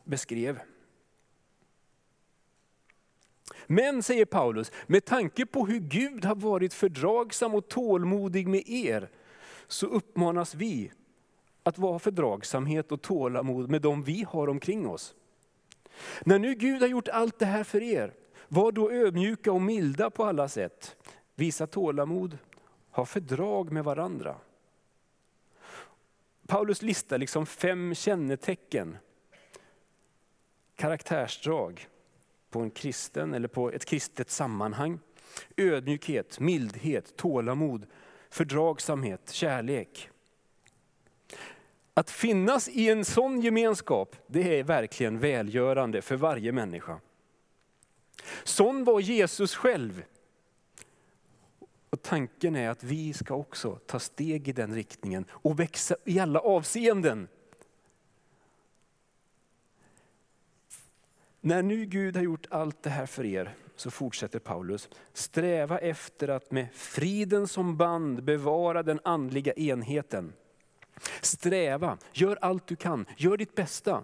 beskrev. 0.04 0.60
Men, 3.68 4.04
säger 4.04 4.26
Paulus, 4.26 4.72
med 4.88 5.06
tanke 5.06 5.46
på 5.46 5.66
hur 5.66 5.80
Gud 5.80 6.26
har 6.26 6.36
varit 6.36 6.74
fördragsam 6.74 7.56
och 7.56 7.68
tålmodig 7.68 8.48
med 8.48 8.70
er, 8.70 9.10
så 9.68 9.88
uppmanas 9.88 10.56
vi 10.56 10.92
att 11.64 11.78
vara 11.78 12.00
fördragsamhet 12.00 12.92
och 12.92 13.02
tålamod 13.02 13.70
med 13.70 13.82
dem 13.82 14.04
vi 14.04 14.24
har 14.30 14.50
omkring 14.50 14.88
oss. 14.88 15.16
När 16.26 16.40
nu 16.40 16.54
Gud 16.56 16.82
har 16.82 16.88
gjort 16.88 17.08
allt 17.08 17.40
det 17.40 17.46
här 17.46 17.64
för 17.64 17.84
er, 17.84 18.14
var 18.48 18.72
då 18.72 18.92
ödmjuka 18.92 19.52
och 19.52 19.62
milda 19.62 20.10
på 20.10 20.24
alla 20.24 20.48
sätt. 20.48 20.96
Visa 21.36 21.68
tålamod, 21.68 22.38
ha 22.92 23.06
fördrag 23.06 23.72
med 23.72 23.84
varandra. 23.84 24.36
Paulus 26.48 26.82
listar 26.82 27.18
liksom 27.18 27.46
fem 27.46 27.96
kännetecken, 27.96 28.98
karaktärsdrag 30.76 31.88
på 32.50 32.60
en 32.60 32.72
kristen 32.72 33.34
eller 33.34 33.48
på 33.48 33.72
ett 33.72 33.86
kristet 33.86 34.30
sammanhang. 34.30 35.00
Ödmjukhet, 35.58 36.40
mildhet, 36.40 37.16
tålamod, 37.16 37.86
fördragsamhet, 38.30 39.32
kärlek. 39.32 40.10
Att 41.94 42.12
finnas 42.12 42.70
i 42.70 42.90
en 42.90 43.06
sån 43.06 43.42
gemenskap, 43.42 44.16
det 44.28 44.60
är 44.60 44.64
verkligen 44.64 45.20
välgörande 45.20 46.02
för 46.02 46.16
varje 46.16 46.52
människa. 46.52 47.00
Sån 48.44 48.84
var 48.84 49.00
Jesus 49.00 49.56
själv. 49.56 50.04
Och 51.98 52.04
tanken 52.04 52.56
är 52.56 52.70
att 52.70 52.84
vi 52.84 53.14
ska 53.14 53.36
också 53.36 53.80
ta 53.86 54.00
steg 54.00 54.48
i 54.48 54.52
den 54.52 54.76
riktningen 54.76 55.26
och 55.30 55.60
växa 55.60 55.96
i 56.06 56.20
alla 56.20 56.40
avseenden. 56.40 57.28
När 61.42 61.62
nu 61.62 61.86
Gud 61.86 62.16
har 62.16 62.24
gjort 62.24 62.48
allt 62.50 62.84
det 62.84 62.90
här 62.90 63.06
för 63.06 63.26
er, 63.26 63.56
så 63.76 63.92
fortsätter 63.92 64.40
Paulus, 64.40 64.90
sträva 65.14 65.78
efter 65.78 66.28
att 66.28 66.52
med 66.52 66.68
friden 66.74 67.48
som 67.48 67.78
band 67.78 68.24
bevara 68.24 68.84
den 68.84 69.00
andliga 69.04 69.54
enheten. 69.54 70.34
Sträva, 71.22 71.98
gör 72.14 72.38
allt 72.42 72.68
du 72.68 72.76
kan, 72.76 73.06
gör 73.18 73.38
ditt 73.38 73.56
bästa. 73.56 74.04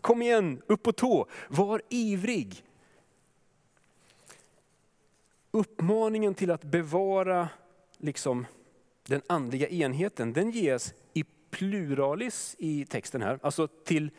Kom 0.00 0.22
igen, 0.22 0.62
upp 0.66 0.82
på 0.82 0.92
tå, 0.92 1.26
var 1.48 1.82
ivrig. 1.88 2.64
Uppmaningen 5.50 6.34
till 6.34 6.50
att 6.50 6.64
bevara 6.64 7.48
liksom, 7.98 8.46
den 9.06 9.22
andliga 9.26 9.68
enheten, 9.68 10.32
den 10.32 10.50
ges 10.50 10.94
i 11.12 11.24
pluralis 11.50 12.56
i 12.58 12.84
texten 12.84 13.22
här, 13.22 13.38
alltså 13.42 13.68
till 13.68 14.10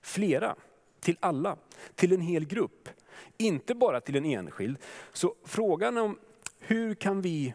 flera, 0.00 0.56
till 1.00 1.16
alla, 1.20 1.56
till 1.94 2.12
en 2.12 2.20
hel 2.20 2.46
grupp. 2.46 2.88
Inte 3.36 3.74
bara 3.74 4.00
till 4.00 4.16
en 4.16 4.24
enskild. 4.24 4.78
Så 5.12 5.34
frågan 5.44 5.98
om 5.98 6.18
hur 6.58 6.94
kan 6.94 7.20
vi 7.20 7.54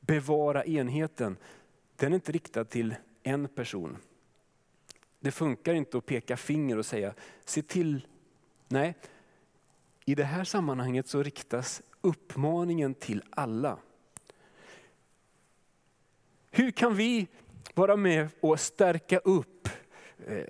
bevara 0.00 0.64
enheten, 0.64 1.36
den 1.96 2.12
är 2.12 2.14
inte 2.14 2.32
riktad 2.32 2.64
till 2.64 2.94
en 3.22 3.48
person. 3.48 3.96
Det 5.20 5.30
funkar 5.30 5.74
inte 5.74 5.98
att 5.98 6.06
peka 6.06 6.36
finger 6.36 6.78
och 6.78 6.86
säga, 6.86 7.14
se 7.44 7.62
till, 7.62 8.06
nej. 8.68 8.94
I 10.04 10.14
det 10.14 10.24
här 10.24 10.44
sammanhanget 10.44 11.08
så 11.08 11.22
riktas 11.22 11.82
uppmaningen 12.06 12.94
till 12.94 13.22
alla. 13.30 13.78
Hur 16.50 16.70
kan 16.70 16.94
vi 16.94 17.28
vara 17.74 17.96
med 17.96 18.28
och 18.40 18.60
stärka 18.60 19.18
upp, 19.18 19.68
eh, 20.26 20.44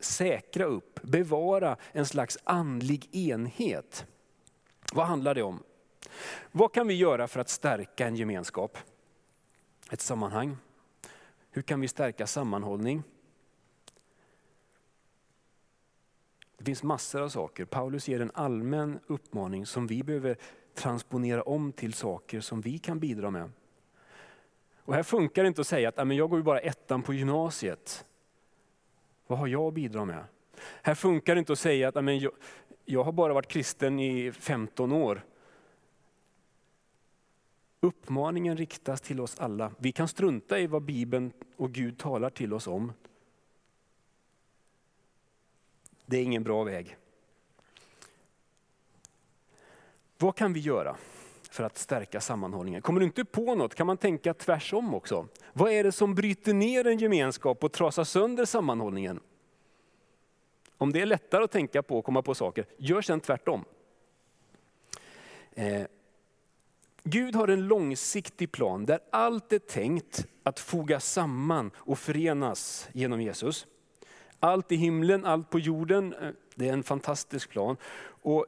säkra 0.00 0.64
upp, 0.64 1.00
bevara 1.02 1.76
en 1.92 2.06
slags 2.06 2.38
andlig 2.44 3.16
enhet? 3.16 4.06
Vad 4.92 5.06
handlar 5.06 5.34
det 5.34 5.42
om? 5.42 5.62
Vad 6.52 6.72
kan 6.72 6.86
vi 6.86 6.94
göra 6.94 7.28
för 7.28 7.40
att 7.40 7.48
stärka 7.48 8.06
en 8.06 8.16
gemenskap? 8.16 8.78
Ett 9.90 10.00
sammanhang? 10.00 10.56
Hur 11.50 11.62
kan 11.62 11.80
vi 11.80 11.88
stärka 11.88 12.26
sammanhållning? 12.26 13.02
Det 16.62 16.66
finns 16.66 16.82
massor 16.82 17.20
av 17.20 17.28
saker. 17.28 17.64
Paulus 17.64 18.08
ger 18.08 18.20
en 18.20 18.30
allmän 18.34 19.00
uppmaning 19.06 19.66
som 19.66 19.86
vi 19.86 20.02
behöver 20.02 20.36
transponera 20.74 21.42
om 21.42 21.72
till 21.72 21.92
saker 21.92 22.40
som 22.40 22.60
vi 22.60 22.78
kan 22.78 23.00
bidra 23.00 23.30
med. 23.30 23.50
Och 24.78 24.94
här 24.94 25.02
funkar 25.02 25.42
det 25.42 25.48
inte 25.48 25.60
att 25.60 25.66
säga 25.66 25.88
att 25.88 26.16
jag 26.16 26.30
går 26.30 26.38
ju 26.38 26.42
bara 26.42 26.60
ettan 26.60 27.02
på 27.02 27.14
gymnasiet. 27.14 28.04
Vad 29.26 29.38
har 29.38 29.46
jag 29.46 29.62
att 29.62 29.74
bidra 29.74 30.04
med? 30.04 30.24
Här 30.82 30.94
funkar 30.94 31.34
det 31.34 31.38
inte 31.38 31.52
att 31.52 31.58
säga 31.58 31.88
att 31.88 32.22
jag, 32.22 32.32
jag 32.84 33.04
har 33.04 33.12
bara 33.12 33.32
varit 33.32 33.48
kristen 33.48 34.00
i 34.00 34.32
15 34.32 34.92
år. 34.92 35.24
Uppmaningen 37.80 38.56
riktas 38.56 39.00
till 39.00 39.20
oss 39.20 39.38
alla. 39.38 39.72
Vi 39.78 39.92
kan 39.92 40.08
strunta 40.08 40.58
i 40.58 40.66
vad 40.66 40.82
Bibeln 40.82 41.32
och 41.56 41.72
Gud 41.72 41.98
talar 41.98 42.30
till 42.30 42.52
oss 42.52 42.66
om. 42.66 42.92
Det 46.12 46.18
är 46.18 46.22
ingen 46.22 46.42
bra 46.42 46.64
väg. 46.64 46.96
Vad 50.18 50.36
kan 50.36 50.52
vi 50.52 50.60
göra 50.60 50.96
för 51.50 51.64
att 51.64 51.78
stärka 51.78 52.20
sammanhållningen? 52.20 52.82
Kommer 52.82 53.00
du 53.00 53.06
inte 53.06 53.24
på 53.24 53.54
något 53.54 53.74
kan 53.74 53.86
man 53.86 53.96
tänka 53.96 54.34
tvärsom 54.34 54.94
också. 54.94 55.28
Vad 55.52 55.72
är 55.72 55.84
det 55.84 55.92
som 55.92 56.14
bryter 56.14 56.54
ner 56.54 56.86
en 56.86 56.98
gemenskap 56.98 57.64
och 57.64 57.72
trasar 57.72 58.04
sönder 58.04 58.44
sammanhållningen? 58.44 59.20
Om 60.78 60.92
det 60.92 61.00
är 61.00 61.06
lättare 61.06 61.44
att 61.44 61.50
tänka 61.50 61.82
på 61.82 61.98
och 61.98 62.04
komma 62.04 62.22
på 62.22 62.34
saker, 62.34 62.66
gör 62.76 63.02
sen 63.02 63.20
tvärtom. 63.20 63.64
Eh, 65.52 65.82
Gud 67.02 67.34
har 67.34 67.48
en 67.48 67.66
långsiktig 67.66 68.52
plan 68.52 68.86
där 68.86 69.00
allt 69.10 69.52
är 69.52 69.58
tänkt 69.58 70.26
att 70.42 70.60
fogas 70.60 71.12
samman 71.12 71.70
och 71.76 71.98
förenas 71.98 72.88
genom 72.92 73.20
Jesus. 73.20 73.66
Allt 74.44 74.72
i 74.72 74.76
himlen, 74.76 75.24
allt 75.24 75.50
på 75.50 75.58
jorden, 75.58 76.14
eh, 76.14 76.30
det 76.54 76.68
är 76.68 76.72
en 76.72 76.82
fantastisk 76.82 77.50
plan. 77.50 77.76
Och 78.04 78.46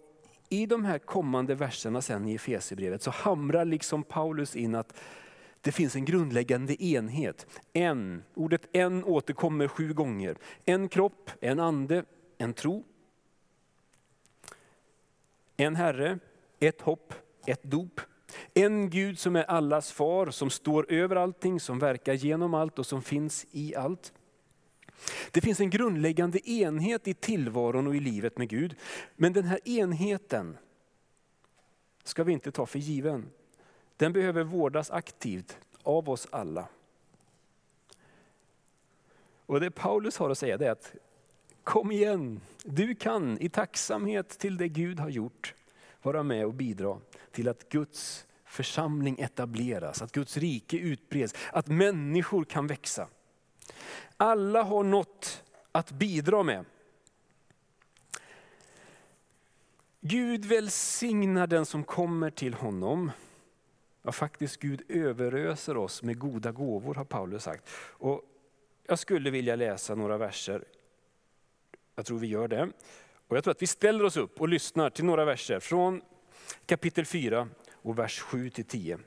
I 0.48 0.66
de 0.66 0.84
här 0.84 0.98
kommande 0.98 1.54
verserna 1.54 2.02
sen 2.02 2.28
i 2.28 2.34
Efesierbrevet 2.34 3.02
så 3.02 3.10
hamrar 3.10 3.64
liksom 3.64 4.02
Paulus 4.02 4.56
in 4.56 4.74
att 4.74 5.00
det 5.60 5.72
finns 5.72 5.96
en 5.96 6.04
grundläggande 6.04 6.84
enhet. 6.84 7.46
En, 7.72 8.22
ordet 8.34 8.68
en 8.72 9.04
återkommer 9.04 9.68
sju 9.68 9.92
gånger. 9.92 10.36
En 10.64 10.88
kropp, 10.88 11.30
en 11.40 11.60
ande, 11.60 12.04
en 12.38 12.54
tro. 12.54 12.84
En 15.56 15.76
Herre, 15.76 16.18
ett 16.60 16.80
hopp, 16.80 17.14
ett 17.46 17.62
dop. 17.62 18.00
En 18.54 18.90
Gud 18.90 19.18
som 19.18 19.36
är 19.36 19.44
allas 19.44 19.92
far, 19.92 20.30
som 20.30 20.50
står 20.50 20.92
över 20.92 21.16
allting, 21.16 21.60
som 21.60 21.78
verkar 21.78 22.14
genom 22.14 22.54
allt 22.54 22.78
och 22.78 22.86
som 22.86 23.02
finns 23.02 23.46
i 23.50 23.74
allt. 23.74 24.12
Det 25.30 25.40
finns 25.40 25.60
en 25.60 25.70
grundläggande 25.70 26.50
enhet 26.50 27.08
i 27.08 27.14
tillvaron 27.14 27.86
och 27.86 27.96
i 27.96 28.00
livet 28.00 28.38
med 28.38 28.48
Gud. 28.48 28.76
Men 29.16 29.32
den 29.32 29.44
här 29.44 29.68
enheten 29.68 30.56
ska 32.04 32.24
vi 32.24 32.32
inte 32.32 32.52
ta 32.52 32.66
för 32.66 32.78
given. 32.78 33.30
Den 33.96 34.12
behöver 34.12 34.44
vårdas 34.44 34.90
aktivt 34.90 35.58
av 35.82 36.10
oss 36.10 36.26
alla. 36.30 36.68
Och 39.46 39.60
det 39.60 39.70
Paulus 39.70 40.16
har 40.16 40.30
att 40.30 40.38
säga 40.38 40.54
är 40.54 40.70
att 40.70 40.94
kom 41.64 41.90
igen, 41.90 42.40
du 42.64 42.94
kan 42.94 43.38
i 43.40 43.48
tacksamhet 43.48 44.28
till 44.28 44.56
det 44.56 44.68
Gud 44.68 45.00
har 45.00 45.08
gjort 45.08 45.54
vara 46.02 46.22
med 46.22 46.46
och 46.46 46.54
bidra 46.54 46.98
till 47.30 47.48
att 47.48 47.68
Guds 47.68 48.26
församling 48.44 49.18
etableras, 49.18 50.02
att 50.02 50.12
Guds 50.12 50.36
rike 50.36 50.76
utbreds, 50.76 51.34
att 51.52 51.66
människor 51.66 52.44
kan 52.44 52.66
växa. 52.66 53.08
Alla 54.16 54.62
har 54.62 54.84
något 54.84 55.42
att 55.72 55.90
bidra 55.90 56.42
med. 56.42 56.64
Gud 60.00 60.44
välsignar 60.44 61.46
den 61.46 61.66
som 61.66 61.84
kommer 61.84 62.30
till 62.30 62.54
honom. 62.54 63.10
Ja, 64.02 64.12
faktiskt 64.12 64.60
Gud 64.60 64.82
överöser 64.88 65.76
oss 65.76 66.02
med 66.02 66.18
goda 66.18 66.52
gåvor 66.52 66.94
har 66.94 67.04
Paulus 67.04 67.42
sagt. 67.42 67.68
Och 67.76 68.22
jag 68.86 68.98
skulle 68.98 69.30
vilja 69.30 69.56
läsa 69.56 69.94
några 69.94 70.18
verser. 70.18 70.64
Jag 71.94 72.06
tror 72.06 72.18
vi 72.18 72.26
gör 72.26 72.48
det. 72.48 72.68
Och 73.28 73.36
jag 73.36 73.44
tror 73.44 73.50
att 73.50 73.62
vi 73.62 73.66
ställer 73.66 74.04
oss 74.04 74.16
upp 74.16 74.40
och 74.40 74.48
lyssnar 74.48 74.90
till 74.90 75.04
några 75.04 75.24
verser 75.24 75.60
från 75.60 76.02
kapitel 76.66 77.06
4 77.06 77.48
och 77.72 77.98
vers 77.98 78.20
7 78.20 78.50
till 78.50 78.64
10. 78.64 78.98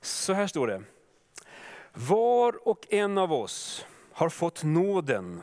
Så 0.00 0.32
här 0.32 0.46
står 0.46 0.66
det. 0.66 0.82
Var 1.94 2.68
och 2.68 2.86
en 2.90 3.18
av 3.18 3.32
oss 3.32 3.86
har 4.12 4.28
fått 4.28 4.64
nåden, 4.64 5.40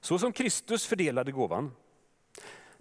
så 0.00 0.18
som 0.18 0.32
Kristus 0.32 0.86
fördelade 0.86 1.32
gåvan. 1.32 1.72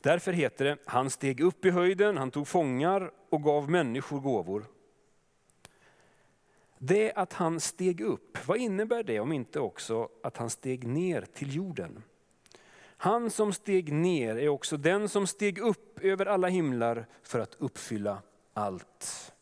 Därför 0.02 0.34
heter 0.34 0.66
det, 0.66 0.78
han 0.86 1.10
steg 1.10 1.40
upp 1.40 1.66
i 1.66 1.70
höjden, 1.70 2.18
han 2.18 2.32
tog 2.32 2.48
fångar 2.48 3.12
och 3.30 3.44
gav 3.44 3.70
människor 3.70 4.20
gåvor. 4.20 4.66
Det 6.78 7.14
att 7.14 7.34
han 7.34 7.60
steg 7.60 8.02
upp, 8.02 8.48
vad 8.48 8.58
innebär 8.58 9.04
det 9.04 9.20
om 9.20 9.32
inte 9.32 9.60
också 9.60 10.10
att 10.24 10.38
han 10.38 10.50
steg 10.50 10.88
ner 10.88 11.22
till 11.22 11.56
jorden? 11.56 12.04
Han 12.98 13.32
som 13.32 13.54
steg 13.54 13.94
ner 13.94 14.36
är 14.36 14.50
också 14.50 14.78
den 14.78 15.10
som 15.10 15.28
steg 15.28 15.60
upp 15.60 16.00
över 16.00 16.26
alla 16.26 16.48
himlar 16.48 17.06
för 17.24 17.40
att 17.40 17.56
uppfylla 17.56 18.22
allt. 18.54 19.34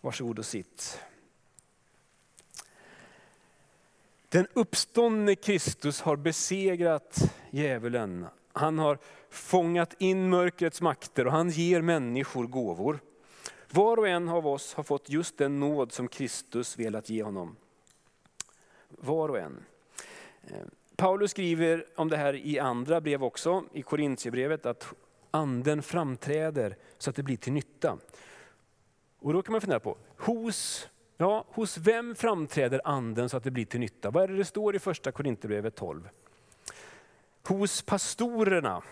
Varsågod 0.00 0.38
och 0.38 0.46
sitt. 0.46 1.00
Den 4.30 4.46
uppståndne 4.52 5.34
Kristus 5.34 6.00
har 6.00 6.16
besegrat 6.16 7.34
djävulen. 7.50 8.26
Han 8.52 8.78
har 8.78 8.98
fångat 9.30 9.94
in 9.98 10.28
mörkrets 10.28 10.80
makter 10.80 11.26
och 11.26 11.32
han 11.32 11.50
ger 11.50 11.82
människor 11.82 12.46
gåvor. 12.46 13.00
Var 13.70 13.96
och 13.96 14.08
en 14.08 14.28
av 14.28 14.46
oss 14.46 14.74
har 14.74 14.82
fått 14.82 15.10
just 15.10 15.38
den 15.38 15.60
nåd 15.60 15.92
som 15.92 16.08
Kristus 16.08 16.78
velat 16.78 17.10
ge 17.10 17.22
honom. 17.22 17.56
Var 18.88 19.28
och 19.28 19.38
en. 19.38 19.64
Eh, 20.42 20.56
Paulus 20.96 21.30
skriver 21.30 21.86
om 21.96 22.08
det 22.08 22.16
här 22.16 22.34
i 22.34 22.58
andra 22.58 23.00
brev 23.00 23.24
också, 23.24 23.64
i 23.72 23.82
Korintierbrevet, 23.82 24.66
att 24.66 24.92
anden 25.30 25.82
framträder 25.82 26.76
så 26.98 27.10
att 27.10 27.16
det 27.16 27.22
blir 27.22 27.36
till 27.36 27.52
nytta. 27.52 27.98
Och 29.18 29.32
då 29.32 29.42
kan 29.42 29.52
man 29.52 29.60
fundera 29.60 29.80
på, 29.80 29.96
hos, 30.16 30.88
ja, 31.20 31.44
hos 31.48 31.78
vem 31.78 32.14
framträder 32.14 32.80
anden 32.84 33.28
så 33.28 33.36
att 33.36 33.44
det 33.44 33.50
blir 33.50 33.64
till 33.64 33.80
nytta? 33.80 34.10
Vad 34.10 34.22
är 34.22 34.28
det 34.28 34.36
det 34.36 34.44
står 34.44 34.76
i 34.76 34.78
första 34.78 35.12
Korinthierbrevet 35.12 35.76
12? 35.76 36.08
Hos 37.46 37.82
pastorerna, 37.82 38.82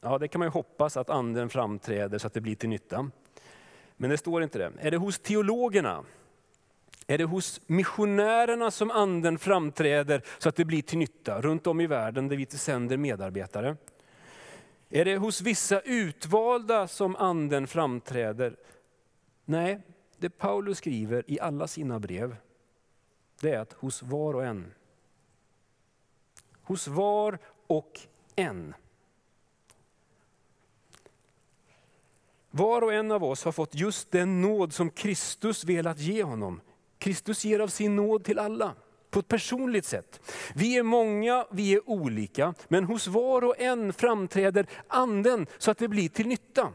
ja 0.00 0.18
det 0.18 0.28
kan 0.28 0.38
man 0.38 0.46
ju 0.46 0.50
hoppas 0.50 0.96
att 0.96 1.10
anden 1.10 1.48
framträder 1.48 2.18
så 2.18 2.26
att 2.26 2.34
det 2.34 2.40
blir 2.40 2.54
till 2.54 2.68
nytta. 2.68 3.10
Men 3.96 4.10
det 4.10 4.18
står 4.18 4.42
inte 4.42 4.58
det. 4.58 4.72
Är 4.78 4.90
det 4.90 4.96
hos 4.96 5.18
teologerna? 5.18 6.04
Är 7.06 7.18
det 7.18 7.24
hos 7.24 7.60
missionärerna 7.66 8.70
som 8.70 8.90
anden 8.90 9.38
framträder 9.38 10.22
så 10.38 10.48
att 10.48 10.56
det 10.56 10.64
blir 10.64 10.82
till 10.82 10.98
nytta 10.98 11.40
runt 11.40 11.66
om 11.66 11.80
i 11.80 11.86
världen 11.86 12.28
där 12.28 12.36
vi 12.36 12.46
sänder 12.46 12.96
medarbetare? 12.96 13.76
Är 14.90 15.04
det 15.04 15.16
hos 15.16 15.40
vissa 15.40 15.80
utvalda 15.80 16.88
som 16.88 17.16
anden 17.16 17.66
framträder? 17.66 18.56
Nej, 19.44 19.80
det 20.24 20.30
Paulus 20.30 20.78
skriver 20.78 21.24
i 21.26 21.40
alla 21.40 21.68
sina 21.68 22.00
brev, 22.00 22.36
det 23.40 23.50
är 23.50 23.58
att 23.58 23.72
hos 23.72 24.02
var 24.02 24.34
och 24.34 24.44
en. 24.44 24.72
Hos 26.62 26.88
var 26.88 27.38
och 27.66 28.00
en. 28.36 28.74
Var 32.50 32.82
och 32.82 32.92
en 32.92 33.10
av 33.10 33.24
oss 33.24 33.44
har 33.44 33.52
fått 33.52 33.74
just 33.74 34.10
den 34.10 34.40
nåd 34.40 34.72
som 34.72 34.90
Kristus 34.90 35.64
velat 35.64 35.98
ge 35.98 36.22
honom. 36.22 36.60
Kristus 36.98 37.44
ger 37.44 37.60
av 37.60 37.68
sin 37.68 37.96
nåd 37.96 38.24
till 38.24 38.38
alla 38.38 38.74
på 39.10 39.20
ett 39.20 39.28
personligt 39.28 39.84
sätt. 39.84 40.20
Vi 40.54 40.76
är 40.76 40.82
många, 40.82 41.46
vi 41.50 41.74
är 41.74 41.90
olika, 41.90 42.54
men 42.68 42.84
hos 42.84 43.06
var 43.06 43.44
och 43.44 43.60
en 43.60 43.92
framträder 43.92 44.66
anden 44.88 45.46
så 45.58 45.70
att 45.70 45.78
det 45.78 45.88
blir 45.88 46.08
till 46.08 46.26
nytta. 46.26 46.72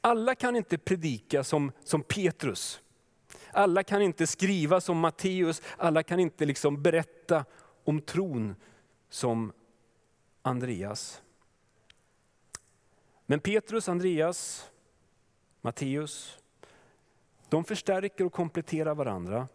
Alla 0.00 0.34
kan 0.34 0.56
inte 0.56 0.78
predika 0.78 1.44
som, 1.44 1.72
som 1.84 2.02
Petrus. 2.02 2.80
Alla 3.52 3.82
kan 3.82 4.02
inte 4.02 4.26
skriva 4.26 4.80
som 4.80 4.98
Matteus, 4.98 5.62
alla 5.76 6.02
kan 6.02 6.20
inte 6.20 6.44
liksom 6.44 6.82
berätta 6.82 7.44
om 7.84 8.00
tron 8.00 8.54
som 9.08 9.52
Andreas. 10.42 11.22
Men 13.26 13.40
Petrus, 13.40 13.88
Andreas, 13.88 14.70
Matteus, 15.60 16.38
de 17.48 17.64
förstärker 17.64 18.24
och 18.24 18.32
kompletterar 18.32 18.94
varandra. 18.94 19.48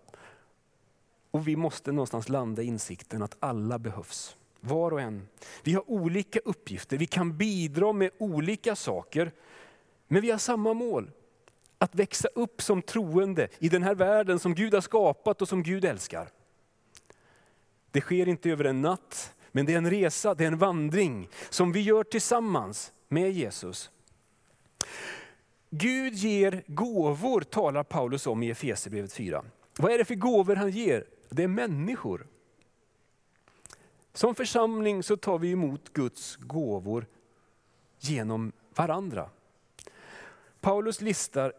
Och 1.31 1.47
vi 1.47 1.55
måste 1.55 1.91
någonstans 1.91 2.29
landa 2.29 2.61
i 2.61 2.65
insikten 2.65 3.23
att 3.23 3.35
alla 3.39 3.79
behövs. 3.79 4.37
Var 4.59 4.91
och 4.91 5.01
en. 5.01 5.27
Vi 5.63 5.73
har 5.73 5.89
olika 5.89 6.39
uppgifter, 6.39 6.97
vi 6.97 7.07
kan 7.07 7.37
bidra 7.37 7.93
med 7.93 8.11
olika 8.17 8.75
saker. 8.75 9.31
Men 10.07 10.21
vi 10.21 10.31
har 10.31 10.37
samma 10.37 10.73
mål. 10.73 11.11
Att 11.77 11.95
växa 11.95 12.27
upp 12.27 12.61
som 12.61 12.81
troende 12.81 13.47
i 13.59 13.69
den 13.69 13.83
här 13.83 13.95
världen 13.95 14.39
som 14.39 14.55
Gud 14.55 14.73
har 14.73 14.81
skapat 14.81 15.41
och 15.41 15.49
som 15.49 15.63
Gud 15.63 15.85
älskar. 15.85 16.29
Det 17.91 18.01
sker 18.01 18.27
inte 18.27 18.49
över 18.49 18.65
en 18.65 18.81
natt, 18.81 19.33
men 19.51 19.65
det 19.65 19.73
är 19.73 19.77
en 19.77 19.89
resa, 19.89 20.33
det 20.33 20.43
är 20.43 20.47
en 20.47 20.57
vandring 20.57 21.29
som 21.49 21.71
vi 21.71 21.81
gör 21.81 22.03
tillsammans 22.03 22.93
med 23.07 23.31
Jesus. 23.31 23.91
Gud 25.69 26.13
ger 26.13 26.63
gåvor 26.67 27.41
talar 27.41 27.83
Paulus 27.83 28.27
om 28.27 28.43
i 28.43 28.49
Efesierbrevet 28.49 29.13
4. 29.13 29.45
Vad 29.77 29.91
är 29.91 29.97
det 29.97 30.05
för 30.05 30.15
gåvor 30.15 30.55
han 30.55 30.69
ger? 30.69 31.05
Det 31.29 31.43
är 31.43 31.47
människor. 31.47 32.27
Som 34.13 34.35
församling 34.35 35.03
så 35.03 35.17
tar 35.17 35.39
vi 35.39 35.51
emot 35.51 35.93
Guds 35.93 36.35
gåvor 36.35 37.05
genom 37.99 38.51
varandra. 38.75 39.29
Paulus 40.65 41.01
listar 41.01 41.53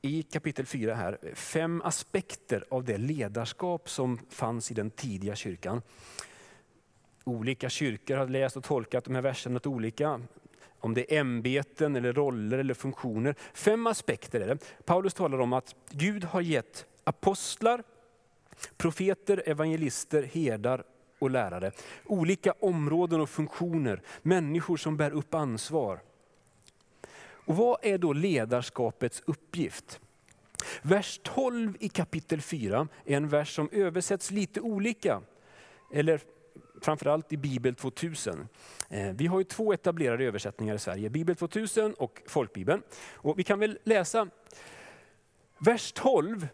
i 0.00 0.22
kapitel 0.22 0.66
4 0.66 0.94
här 0.94 1.18
fem 1.34 1.82
aspekter 1.84 2.64
av 2.70 2.84
det 2.84 2.98
ledarskap 2.98 3.90
som 3.90 4.18
fanns 4.30 4.70
i 4.70 4.74
den 4.74 4.90
tidiga 4.90 5.36
kyrkan. 5.36 5.82
Olika 7.24 7.68
kyrkor 7.68 8.16
har 8.16 8.26
läst 8.26 8.56
och 8.56 8.64
tolkat 8.64 9.04
de 9.04 9.14
här 9.14 9.22
verserna 9.22 9.60
olika 9.64 10.20
om 10.80 10.94
det 10.94 11.14
är 11.14 11.20
ämbeten, 11.20 11.96
eller 11.96 12.12
roller 12.12 12.58
eller 12.58 12.74
funktioner. 12.74 13.34
Fem 13.54 13.86
aspekter 13.86 14.40
är 14.40 14.46
det. 14.46 14.58
Paulus 14.84 15.14
talar 15.14 15.40
om 15.40 15.52
att 15.52 15.74
Gud 15.90 16.24
har 16.24 16.40
gett 16.40 16.86
apostlar, 17.04 17.82
profeter, 18.76 19.42
evangelister, 19.46 20.22
herdar 20.22 20.84
och 21.18 21.30
lärare. 21.30 21.72
Olika 22.04 22.52
områden 22.60 23.20
och 23.20 23.30
funktioner, 23.30 24.02
människor 24.22 24.76
som 24.76 24.96
bär 24.96 25.10
upp 25.10 25.34
ansvar. 25.34 26.00
Och 27.44 27.56
vad 27.56 27.78
är 27.82 27.98
då 27.98 28.12
ledarskapets 28.12 29.22
uppgift? 29.26 30.00
Vers 30.82 31.20
12 31.22 31.76
i 31.80 31.88
kapitel 31.88 32.40
4 32.40 32.88
är 33.04 33.16
en 33.16 33.28
vers 33.28 33.54
som 33.54 33.68
översätts 33.72 34.30
lite 34.30 34.60
olika. 34.60 35.22
Eller 35.92 36.20
framförallt 36.82 37.32
i 37.32 37.36
Bibel 37.36 37.74
2000. 37.74 38.48
Eh, 38.88 39.12
vi 39.12 39.26
har 39.26 39.38
ju 39.38 39.44
två 39.44 39.72
etablerade 39.72 40.24
översättningar 40.24 40.74
i 40.74 40.78
Sverige, 40.78 41.10
Bibel 41.10 41.36
2000 41.36 41.94
och 41.94 42.22
Folkbibeln. 42.26 42.82
Och 43.12 43.38
vi 43.38 43.44
kan 43.44 43.58
väl 43.58 43.78
läsa 43.84 44.28
vers 45.58 45.92
12 45.92 46.48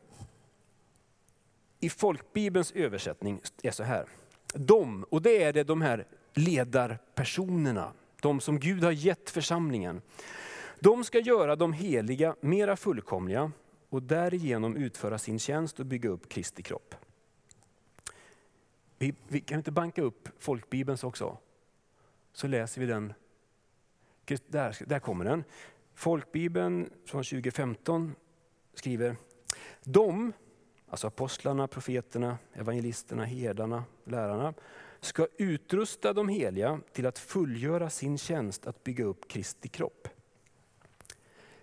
i 1.81 1.90
Folkbibelns 1.90 2.72
översättning 2.72 3.40
är 3.62 3.70
så 3.70 3.83
här. 3.83 4.07
De, 4.55 5.05
och 5.11 5.22
det 5.22 5.42
är 5.42 5.53
det 5.53 5.64
de 5.64 5.83
här 5.83 6.07
ledarpersonerna, 6.35 7.92
de 8.20 8.40
som 8.40 8.61
Gud 8.61 8.85
har 8.85 8.92
gett 8.92 9.31
församlingen. 9.31 10.03
De 10.80 11.04
ska 11.04 11.18
göra 11.18 11.56
de 11.56 11.72
heliga 11.72 12.36
mera 12.40 12.76
fullkomliga, 12.76 13.52
och 13.88 14.02
därigenom 14.02 14.76
utföra 14.76 15.18
sin 15.18 15.38
tjänst 15.38 15.80
och 15.80 15.86
bygga 15.86 16.08
upp 16.08 16.28
Kristi 16.28 16.62
kropp. 16.62 16.94
Vi, 18.98 19.14
vi 19.28 19.40
kan 19.40 19.58
inte 19.58 19.70
banka 19.70 20.02
upp 20.02 20.28
folkbibelns 20.38 21.04
också? 21.04 21.38
Så 22.32 22.46
läser 22.46 22.80
vi 22.80 22.86
den. 22.86 23.12
Där, 24.46 24.88
där 24.88 24.98
kommer 24.98 25.24
den. 25.24 25.44
Folkbibeln 25.94 26.90
från 27.04 27.24
2015 27.24 28.14
skriver, 28.74 29.16
de, 29.84 30.32
alltså 30.88 31.06
apostlarna, 31.06 31.68
profeterna, 31.68 32.38
evangelisterna, 32.54 33.24
herdarna, 33.24 33.84
lärarna, 34.04 34.54
ska 35.00 35.26
utrusta 35.36 36.12
de 36.12 36.28
heliga 36.28 36.80
till 36.92 37.06
att 37.06 37.18
fullgöra 37.18 37.90
sin 37.90 38.18
tjänst 38.18 38.66
att 38.66 38.84
bygga 38.84 39.04
upp 39.04 39.28
Kristi 39.28 39.68
kropp. 39.68 40.08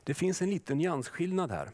Det 0.05 0.13
finns 0.13 0.41
en 0.41 0.49
liten 0.49 0.77
nyansskillnad 0.77 1.51
här. 1.51 1.71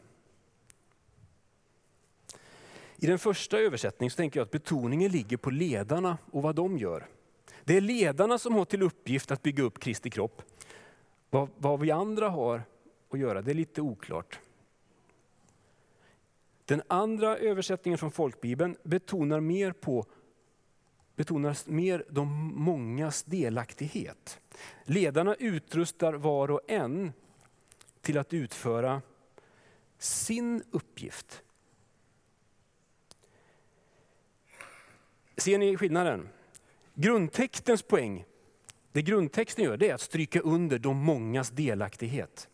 I 2.96 3.08
den 3.08 3.20
första 3.20 3.60
översättningen 3.60 4.12
så 4.12 4.15
tänker 4.15 4.39
jag 4.39 4.46
att 4.46 4.52
betoningen 4.52 5.12
ligger 5.12 5.38
på 5.38 5.50
ledarna 5.50 6.17
och 6.32 6.41
vad 6.41 6.56
de 6.56 6.78
gör. 6.78 7.08
Det 7.63 7.78
är 7.78 7.82
ledarna 7.82 8.38
som 8.38 8.54
har 8.54 8.65
till 8.65 8.82
uppgift 8.82 9.32
att 9.32 9.44
bygga 9.44 9.63
upp 9.63 9.80
Kristi 9.80 10.10
kropp. 10.10 10.41
Vad, 11.30 11.50
vad 11.58 11.80
vi 11.80 11.91
andra 11.91 12.30
har 12.30 12.63
att 13.10 13.20
göra, 13.20 13.41
det 13.41 13.52
är 13.52 13.56
lite 13.56 13.82
oklart. 13.82 14.39
Den 16.65 16.82
andra 16.88 17.38
översättningen 17.38 17.98
från 17.98 18.12
folkbibeln 18.12 18.78
betonar 18.84 19.39
mer 19.39 19.72
på 19.72 20.06
betonas 21.15 21.67
mer 21.67 22.06
de 22.10 22.28
mångas 22.56 23.24
delaktighet. 23.24 24.39
Ledarna 24.84 25.36
utrustar 25.36 26.13
var 26.13 26.52
och 26.52 26.62
en 26.67 27.13
till 28.02 28.18
att 28.18 28.34
utföra 28.34 29.02
sin 29.98 30.64
uppgift. 30.72 31.44
Ser 35.38 35.58
ni 35.58 35.78
skillnaden? 35.78 36.30
Grundtextens 36.94 37.82
poäng, 37.82 38.26
det 38.92 39.02
grundtexten 39.02 39.66
gör, 39.66 39.78
det 39.78 39.90
är 39.90 39.94
att 39.94 40.02
stryka 40.02 40.40
under 40.40 40.80
de 40.80 40.98
mångas 40.98 41.50
delaktighet. 41.50 42.48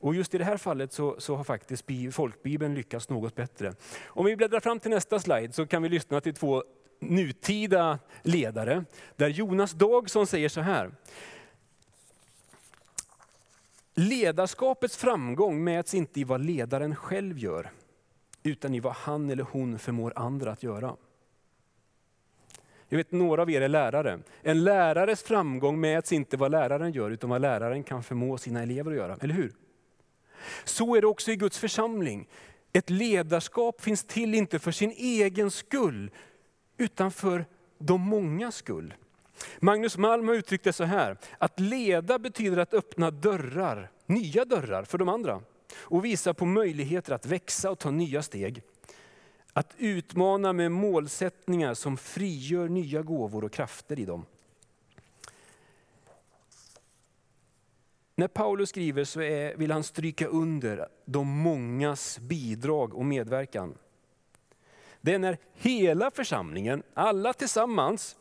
Och 0.00 0.14
just 0.14 0.34
i 0.34 0.38
det 0.38 0.44
här 0.44 0.56
fallet 0.56 0.92
så, 0.92 1.20
så 1.20 1.36
har 1.36 1.44
faktiskt 1.44 1.84
folkbibeln 2.12 2.74
lyckats 2.74 3.08
något 3.08 3.34
bättre. 3.34 3.74
Om 4.06 4.26
vi 4.26 4.36
bläddrar 4.36 4.60
fram 4.60 4.80
till 4.80 4.90
nästa 4.90 5.20
slide 5.20 5.52
så 5.52 5.66
kan 5.66 5.82
vi 5.82 5.88
lyssna 5.88 6.20
till 6.20 6.34
två 6.34 6.64
nutida 7.00 7.98
ledare. 8.22 8.84
Där 9.16 9.28
Jonas 9.28 9.72
Dagson 9.72 10.26
säger 10.26 10.48
så 10.48 10.60
här. 10.60 10.90
Ledarskapets 13.98 14.96
framgång 14.96 15.64
mäts 15.64 15.94
inte 15.94 16.20
i 16.20 16.24
vad 16.24 16.40
ledaren 16.40 16.96
själv 16.96 17.38
gör, 17.38 17.70
utan 18.42 18.74
i 18.74 18.80
vad 18.80 18.92
han 18.92 19.30
eller 19.30 19.46
hon 19.50 19.78
förmår 19.78 20.12
andra 20.16 20.52
att 20.52 20.62
göra. 20.62 20.96
Jag 22.88 22.98
vet 22.98 23.12
några 23.12 23.42
av 23.42 23.50
er 23.50 23.60
är 23.60 23.68
lärare. 23.68 24.20
En 24.42 24.64
lärares 24.64 25.22
framgång 25.22 25.80
mäts 25.80 26.12
inte 26.12 26.36
vad 26.36 26.50
läraren 26.50 26.92
gör, 26.92 27.10
utan 27.10 27.30
vad 27.30 27.40
läraren 27.40 27.82
kan 27.82 28.02
förmå 28.02 28.38
sina 28.38 28.62
elever 28.62 28.90
att 28.90 28.96
göra. 28.96 29.16
Eller 29.20 29.34
hur? 29.34 29.52
Så 30.64 30.96
är 30.96 31.00
det 31.00 31.06
också 31.06 31.30
i 31.30 31.36
Guds 31.36 31.58
församling. 31.58 32.28
Ett 32.72 32.90
ledarskap 32.90 33.80
finns 33.80 34.04
till 34.04 34.34
inte 34.34 34.58
för 34.58 34.72
sin 34.72 34.90
egen 34.90 35.50
skull, 35.50 36.10
utan 36.76 37.10
för 37.10 37.44
de 37.78 38.00
många 38.00 38.52
skull. 38.52 38.94
Magnus 39.60 39.96
Malm 39.96 40.28
har 40.28 40.34
uttryckt 40.34 40.64
det 40.64 40.72
så 40.72 40.84
här, 40.84 41.16
att 41.38 41.60
leda 41.60 42.18
betyder 42.18 42.56
att 42.56 42.74
öppna 42.74 43.10
dörrar, 43.10 43.90
nya 44.06 44.44
dörrar 44.44 44.84
för 44.84 44.98
de 44.98 45.08
andra. 45.08 45.42
Och 45.76 46.04
visa 46.04 46.34
på 46.34 46.44
möjligheter 46.44 47.12
att 47.12 47.26
växa 47.26 47.70
och 47.70 47.78
ta 47.78 47.90
nya 47.90 48.22
steg. 48.22 48.62
Att 49.52 49.74
utmana 49.78 50.52
med 50.52 50.72
målsättningar 50.72 51.74
som 51.74 51.96
frigör 51.96 52.68
nya 52.68 53.02
gåvor 53.02 53.44
och 53.44 53.52
krafter 53.52 53.98
i 53.98 54.04
dem. 54.04 54.26
När 58.14 58.28
Paulus 58.28 58.68
skriver 58.68 59.04
så 59.04 59.20
är, 59.20 59.56
vill 59.56 59.70
han 59.70 59.82
stryka 59.82 60.26
under 60.26 60.88
de 61.04 61.28
mångas 61.28 62.18
bidrag 62.18 62.94
och 62.94 63.04
medverkan. 63.04 63.74
Det 65.00 65.14
är 65.14 65.18
när 65.18 65.38
hela 65.54 66.10
församlingen, 66.10 66.82
alla 66.94 67.32
tillsammans, 67.32 68.16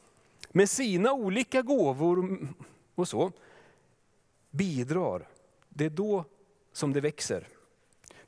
med 0.52 0.70
sina 0.70 1.14
olika 1.14 1.62
gåvor 1.62 2.38
och 2.96 3.08
så, 3.08 3.32
bidrar. 4.52 5.28
Det 5.70 5.86
är 5.86 5.90
då 5.90 6.26
som 6.72 6.94
det 6.94 7.02
växer. 7.02 7.48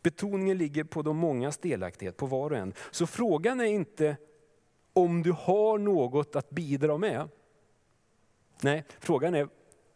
Betoningen 0.01 0.57
ligger 0.57 0.83
på 0.83 1.01
de 1.01 1.17
mångas 1.17 1.57
delaktighet, 1.57 2.17
på 2.17 2.25
var 2.25 2.51
och 2.51 2.57
en. 2.57 2.73
Så 2.91 3.07
frågan 3.07 3.59
är 3.59 3.65
inte 3.65 4.17
om 4.93 5.23
du 5.23 5.31
har 5.31 5.77
något 5.77 6.35
att 6.35 6.49
bidra 6.49 6.97
med. 6.97 7.29
Nej, 8.61 8.85
frågan 8.99 9.35
är 9.35 9.49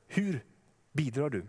hur 0.08 0.44
bidrar 0.92 1.30
du? 1.30 1.46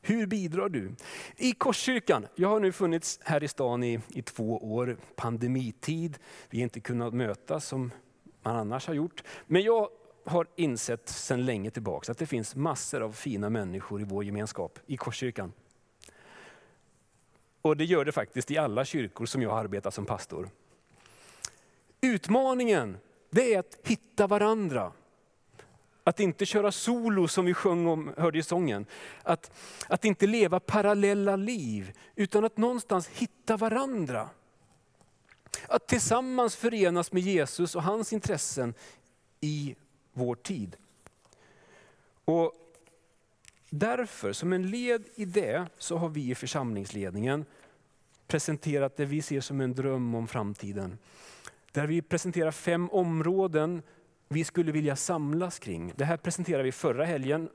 Hur 0.00 0.26
bidrar 0.26 0.68
du? 0.68 0.94
I 1.36 1.52
Korskyrkan, 1.52 2.26
jag 2.34 2.48
har 2.48 2.60
nu 2.60 2.72
funnits 2.72 3.20
här 3.22 3.44
i 3.44 3.48
stan 3.48 3.84
i, 3.84 4.00
i 4.08 4.22
två 4.22 4.74
år, 4.74 4.96
pandemitid. 5.16 6.18
Vi 6.50 6.58
har 6.58 6.62
inte 6.62 6.80
kunnat 6.80 7.14
mötas 7.14 7.66
som 7.66 7.90
man 8.44 8.56
annars 8.56 8.86
har 8.86 8.94
gjort. 8.94 9.22
Men 9.46 9.62
jag 9.62 9.88
har 10.24 10.46
insett 10.56 11.08
sedan 11.08 11.44
länge 11.44 11.70
tillbaka 11.70 12.12
att 12.12 12.18
det 12.18 12.26
finns 12.26 12.56
massor 12.56 13.00
av 13.00 13.12
fina 13.12 13.50
människor 13.50 14.00
i 14.00 14.04
vår 14.04 14.24
gemenskap, 14.24 14.78
i 14.86 14.96
Korskyrkan. 14.96 15.52
Och 17.62 17.76
det 17.76 17.84
gör 17.84 18.04
det 18.04 18.12
faktiskt 18.12 18.50
i 18.50 18.58
alla 18.58 18.84
kyrkor 18.84 19.26
som 19.26 19.42
jag 19.42 19.50
har 19.50 19.58
arbetat 19.58 19.94
som 19.94 20.06
pastor. 20.06 20.50
Utmaningen, 22.00 22.96
det 23.30 23.54
är 23.54 23.58
att 23.58 23.78
hitta 23.84 24.26
varandra. 24.26 24.92
Att 26.04 26.20
inte 26.20 26.46
köra 26.46 26.72
solo 26.72 27.28
som 27.28 27.44
vi 27.44 27.54
sjöng 27.54 27.86
om, 27.86 28.14
hörde 28.16 28.38
i 28.38 28.42
sången. 28.42 28.86
Att, 29.22 29.52
att 29.88 30.04
inte 30.04 30.26
leva 30.26 30.60
parallella 30.60 31.36
liv, 31.36 31.92
utan 32.14 32.44
att 32.44 32.56
någonstans 32.56 33.08
hitta 33.08 33.56
varandra. 33.56 34.28
Att 35.68 35.86
tillsammans 35.88 36.56
förenas 36.56 37.12
med 37.12 37.22
Jesus 37.22 37.74
och 37.74 37.82
hans 37.82 38.12
intressen 38.12 38.74
i 39.40 39.76
vår 40.12 40.34
tid. 40.34 40.76
Och 42.24 42.52
därför, 43.70 44.32
som 44.32 44.52
en 44.52 44.70
led 44.70 45.04
i 45.14 45.24
det, 45.24 45.66
så 45.78 45.96
har 45.96 46.08
vi 46.08 46.30
i 46.30 46.34
församlingsledningen 46.34 47.44
presenterat 48.26 48.96
det 48.96 49.04
vi 49.04 49.22
ser 49.22 49.40
som 49.40 49.60
en 49.60 49.74
dröm 49.74 50.14
om 50.14 50.28
framtiden. 50.28 50.98
Där 51.72 51.86
vi 51.86 52.02
presenterar 52.02 52.50
fem 52.50 52.90
områden 52.90 53.82
vi 54.28 54.44
skulle 54.44 54.72
vilja 54.72 54.96
samlas 54.96 55.58
kring. 55.58 55.92
Det 55.96 56.04
här 56.04 56.16
presenterade 56.16 56.64
vi 56.64 56.72
förra 56.72 57.04
helgen. 57.04 57.48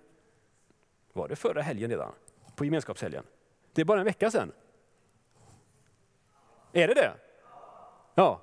Var 1.14 1.28
det 1.28 1.36
förra 1.36 1.62
helgen 1.62 1.90
redan? 1.90 2.12
På 2.56 2.66
gemenskapshelgen? 2.66 3.24
Det 3.74 3.82
är 3.82 3.86
bara 3.86 4.00
en 4.00 4.06
vecka 4.06 4.32
sedan. 4.32 4.52
Är 6.74 6.88
det 6.88 6.94
det? 6.94 7.14
Ja. 8.20 8.42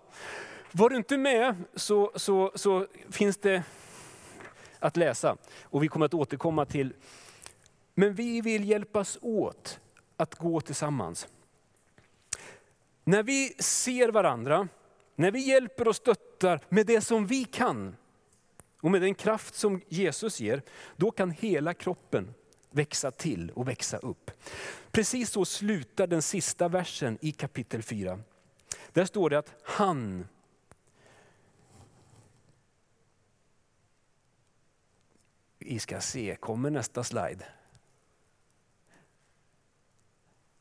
Var 0.72 0.90
du 0.90 0.96
inte 0.96 1.16
med 1.18 1.64
så, 1.74 2.12
så, 2.14 2.52
så 2.54 2.86
finns 3.10 3.36
det 3.36 3.62
att 4.78 4.96
läsa. 4.96 5.36
Och 5.62 5.82
vi 5.82 5.88
kommer 5.88 6.06
att 6.06 6.14
återkomma 6.14 6.64
till. 6.64 6.94
Men 7.94 8.14
vi 8.14 8.40
vill 8.40 8.64
hjälpas 8.68 9.18
åt 9.20 9.80
att 10.16 10.34
gå 10.34 10.60
tillsammans. 10.60 11.28
När 13.04 13.22
vi 13.22 13.54
ser 13.58 14.08
varandra, 14.08 14.68
när 15.14 15.30
vi 15.30 15.48
hjälper 15.48 15.88
och 15.88 15.96
stöttar 15.96 16.60
med 16.68 16.86
det 16.86 17.00
som 17.00 17.26
vi 17.26 17.44
kan, 17.44 17.96
och 18.80 18.90
med 18.90 19.02
den 19.02 19.14
kraft 19.14 19.54
som 19.54 19.80
Jesus 19.88 20.40
ger, 20.40 20.62
då 20.96 21.10
kan 21.10 21.30
hela 21.30 21.74
kroppen 21.74 22.34
växa 22.70 23.10
till 23.10 23.50
och 23.50 23.68
växa 23.68 23.98
upp. 23.98 24.30
Precis 24.90 25.30
så 25.30 25.44
slutar 25.44 26.06
den 26.06 26.22
sista 26.22 26.68
versen 26.68 27.18
i 27.20 27.32
kapitel 27.32 27.82
4. 27.82 28.18
Där 28.92 29.04
står 29.04 29.30
det 29.30 29.38
att 29.38 29.54
han 29.62 30.28
Vi 35.68 35.78
ska 35.78 36.00
se, 36.00 36.36
kommer 36.40 36.70
nästa 36.70 37.04
slide? 37.04 37.44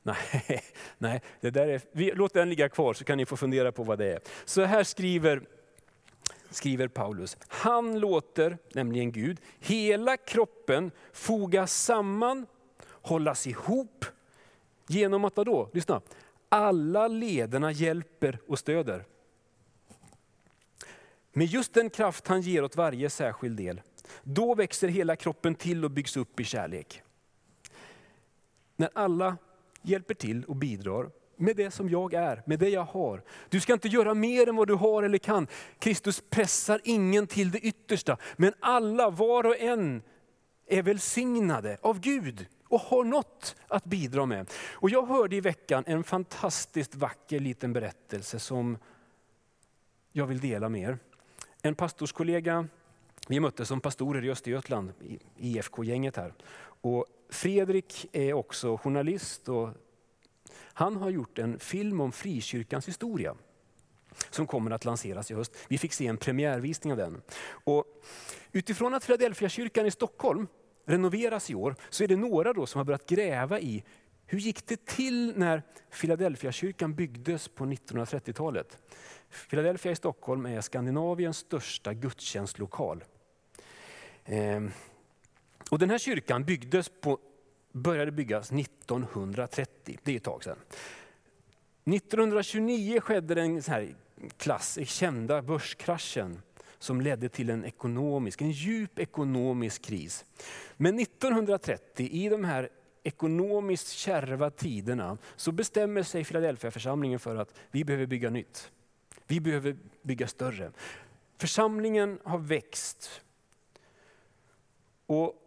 Nej, 0.03 0.63
nej 0.97 1.21
det 1.41 1.49
där 1.49 1.67
är, 1.67 1.81
vi, 1.91 2.11
låt 2.11 2.33
den 2.33 2.49
ligga 2.49 2.69
kvar 2.69 2.93
så 2.93 3.03
kan 3.03 3.17
ni 3.17 3.25
få 3.25 3.37
fundera 3.37 3.71
på 3.71 3.83
vad 3.83 3.97
det 3.97 4.05
är. 4.05 4.19
Så 4.45 4.61
här 4.61 4.83
skriver 4.83 5.41
skriver 6.49 6.87
Paulus. 6.87 7.37
Han 7.47 7.99
låter, 7.99 8.57
nämligen 8.73 9.11
Gud, 9.11 9.41
hela 9.59 10.17
kroppen 10.17 10.91
fogas 11.13 11.83
samman, 11.83 12.45
hållas 12.87 13.47
ihop 13.47 14.05
genom 14.87 15.25
att 15.25 15.37
vadå? 15.37 15.69
Lyssna. 15.73 16.01
Alla 16.49 17.07
lederna 17.07 17.71
hjälper 17.71 18.39
och 18.47 18.59
stöder. 18.59 19.05
Med 21.33 21.47
just 21.47 21.73
den 21.73 21.89
kraft 21.89 22.27
han 22.27 22.41
ger 22.41 22.63
åt 22.63 22.75
varje 22.75 23.09
särskild 23.09 23.57
del, 23.57 23.81
då 24.23 24.55
växer 24.55 24.87
hela 24.87 25.15
kroppen 25.15 25.55
till 25.55 25.85
och 25.85 25.91
byggs 25.91 26.17
upp 26.17 26.39
i 26.39 26.43
kärlek. 26.43 27.01
När 28.75 28.89
alla 28.93 29.37
hjälper 29.81 30.13
till 30.13 30.43
och 30.43 30.55
bidrar 30.55 31.09
med 31.37 31.55
det 31.55 31.71
som 31.71 31.89
jag 31.89 32.13
är, 32.13 32.43
med 32.45 32.59
det 32.59 32.69
jag 32.69 32.83
har. 32.83 33.23
Du 33.49 33.59
ska 33.59 33.73
inte 33.73 33.87
göra 33.87 34.13
mer 34.13 34.49
än 34.49 34.55
vad 34.55 34.67
du 34.67 34.73
har 34.73 35.03
eller 35.03 35.17
kan. 35.17 35.47
Kristus 35.79 36.23
pressar 36.29 36.81
ingen 36.83 37.27
till 37.27 37.51
det 37.51 37.59
yttersta. 37.59 38.17
Men 38.35 38.53
alla, 38.59 39.09
var 39.09 39.45
och 39.45 39.59
en, 39.59 40.01
är 40.67 40.81
välsignade 40.81 41.77
av 41.81 41.99
Gud 41.99 42.45
och 42.75 42.81
har 42.81 43.03
något 43.03 43.55
att 43.67 43.85
bidra 43.85 44.25
med. 44.25 44.51
Och 44.73 44.89
jag 44.89 45.05
hörde 45.05 45.35
i 45.35 45.41
veckan 45.41 45.83
en 45.87 46.03
fantastiskt 46.03 46.95
vacker 46.95 47.39
liten 47.39 47.73
berättelse 47.73 48.39
som 48.39 48.77
jag 50.11 50.25
vill 50.25 50.39
dela 50.39 50.69
med 50.69 50.81
er. 50.81 50.97
En 51.61 51.75
pastorskollega, 51.75 52.67
vi 53.27 53.39
möttes 53.39 53.67
som 53.67 53.81
pastorer 53.81 54.25
i 54.25 54.31
Östergötland, 54.31 54.93
IFK-gänget 55.37 56.17
här. 56.17 56.33
Och 56.81 57.05
Fredrik 57.29 58.09
är 58.11 58.33
också 58.33 58.77
journalist 58.77 59.49
och 59.49 59.69
han 60.57 60.95
har 60.95 61.09
gjort 61.09 61.39
en 61.39 61.59
film 61.59 62.01
om 62.01 62.11
frikyrkans 62.11 62.87
historia 62.87 63.35
som 64.29 64.47
kommer 64.47 64.71
att 64.71 64.85
lanseras 64.85 65.31
i 65.31 65.33
höst. 65.33 65.55
Vi 65.67 65.77
fick 65.77 65.93
se 65.93 66.07
en 66.07 66.17
premiärvisning 66.17 66.93
av 66.93 66.97
den. 66.97 67.21
Och 67.47 67.85
utifrån 68.51 68.93
att 68.93 69.05
Philadelphia-kyrkan 69.05 69.85
i 69.85 69.91
Stockholm 69.91 70.47
renoveras 70.85 71.49
i 71.49 71.55
år, 71.55 71.75
så 71.89 72.03
är 72.03 72.07
det 72.07 72.15
några 72.15 72.53
då 72.53 72.65
som 72.65 72.79
har 72.79 72.85
börjat 72.85 73.09
gräva 73.09 73.59
i 73.59 73.83
hur 74.25 74.39
gick 74.39 74.67
det 74.67 74.85
till 74.85 75.33
när 75.35 75.63
Philadelphia-kyrkan 76.01 76.95
byggdes 76.95 77.47
på 77.47 77.65
1930-talet? 77.65 78.77
Philadelphia 79.49 79.91
i 79.91 79.95
Stockholm 79.95 80.45
är 80.45 80.61
Skandinaviens 80.61 81.37
största 81.37 81.93
gudstjänstlokal. 81.93 83.03
Ehm, 84.25 84.71
och 85.71 85.79
den 85.79 85.89
här 85.89 85.97
kyrkan 85.97 86.43
byggdes 86.43 86.91
på, 87.01 87.19
började 87.71 88.11
byggas 88.11 88.51
1930, 88.51 89.97
det 90.03 90.11
är 90.11 90.17
ett 90.17 90.23
tag 90.23 90.43
sedan. 90.43 90.57
1929 91.83 92.99
skedde 92.99 93.35
den 93.35 93.63
så 93.63 93.71
här 93.71 93.95
klass, 94.37 94.79
kända 94.85 95.41
börskraschen 95.41 96.41
som 96.85 97.01
ledde 97.01 97.29
till 97.29 97.49
en 97.49 97.65
ekonomisk, 97.65 98.41
en 98.41 98.51
djup 98.51 98.99
ekonomisk 98.99 99.81
kris. 99.81 100.25
Men 100.77 100.99
1930, 100.99 102.09
i 102.11 102.29
de 102.29 102.43
här 102.43 102.69
ekonomiskt 103.03 103.89
kärva 103.89 104.49
tiderna, 104.49 105.17
så 105.35 105.51
bestämmer 105.51 106.03
sig 106.03 106.23
Philadelphia-församlingen 106.25 107.19
för 107.19 107.35
att 107.35 107.53
vi 107.71 107.83
behöver 107.83 108.05
bygga 108.05 108.29
nytt. 108.29 108.71
Vi 109.27 109.39
behöver 109.39 109.77
bygga 110.01 110.27
större. 110.27 110.71
Församlingen 111.37 112.19
har 112.23 112.37
växt. 112.37 113.21
Och 115.05 115.41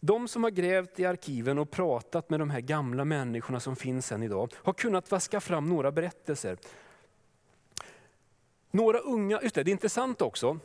de 0.00 0.28
som 0.28 0.42
har 0.42 0.50
grävt 0.50 1.00
i 1.00 1.04
arkiven 1.04 1.58
och 1.58 1.70
pratat 1.70 2.30
med 2.30 2.40
de 2.40 2.50
här 2.50 2.60
gamla 2.60 3.04
människorna 3.04 3.60
som 3.60 3.76
finns 3.76 4.12
än 4.12 4.22
idag, 4.22 4.52
har 4.56 4.72
kunnat 4.72 5.10
vaska 5.10 5.40
fram 5.40 5.66
några 5.66 5.92
berättelser 5.92 6.58
några 8.70 8.98
unga, 8.98 9.40
just 9.42 9.54
det, 9.54 9.62
det 9.62 9.70
är 9.70 9.72
intressant 9.72 10.22
också, 10.22 10.58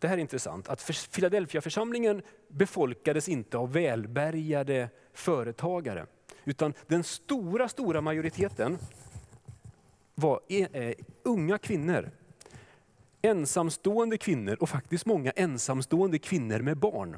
det 0.00 0.08
här 0.08 0.16
är 0.16 0.20
intressant, 0.20 0.68
att 0.68 0.90
Philadelphia-församlingen 1.12 2.22
befolkades 2.48 3.28
inte 3.28 3.58
av 3.58 3.72
välbärgade 3.72 4.88
företagare. 5.12 6.06
Utan 6.44 6.74
den 6.86 7.04
stora, 7.04 7.68
stora 7.68 8.00
majoriteten 8.00 8.78
var 10.14 10.40
eh, 10.48 10.66
eh, 10.72 10.94
unga 11.22 11.58
kvinnor. 11.58 12.10
Ensamstående 13.22 14.18
kvinnor 14.18 14.56
och 14.60 14.68
faktiskt 14.68 15.06
många 15.06 15.30
ensamstående 15.30 16.18
kvinnor 16.18 16.58
med 16.58 16.76
barn. 16.76 17.16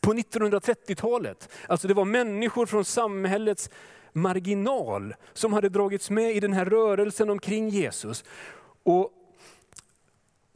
På 0.00 0.12
1930-talet, 0.12 1.48
alltså 1.68 1.88
det 1.88 1.94
var 1.94 2.04
människor 2.04 2.66
från 2.66 2.84
samhällets 2.84 3.70
marginal 4.12 5.14
som 5.32 5.52
hade 5.52 5.68
dragits 5.68 6.10
med 6.10 6.36
i 6.36 6.40
den 6.40 6.52
här 6.52 6.64
rörelsen 6.64 7.30
omkring 7.30 7.68
Jesus. 7.68 8.24
Och 8.82 9.12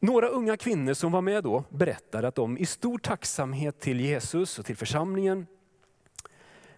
några 0.00 0.28
unga 0.28 0.56
kvinnor 0.56 0.94
som 0.94 1.12
var 1.12 1.20
med 1.20 1.44
då 1.44 1.64
berättade 1.68 2.28
att 2.28 2.34
de 2.34 2.58
i 2.58 2.66
stor 2.66 2.98
tacksamhet 2.98 3.80
till 3.80 4.00
Jesus 4.00 4.58
och 4.58 4.66
till 4.66 4.76
församlingen 4.76 5.46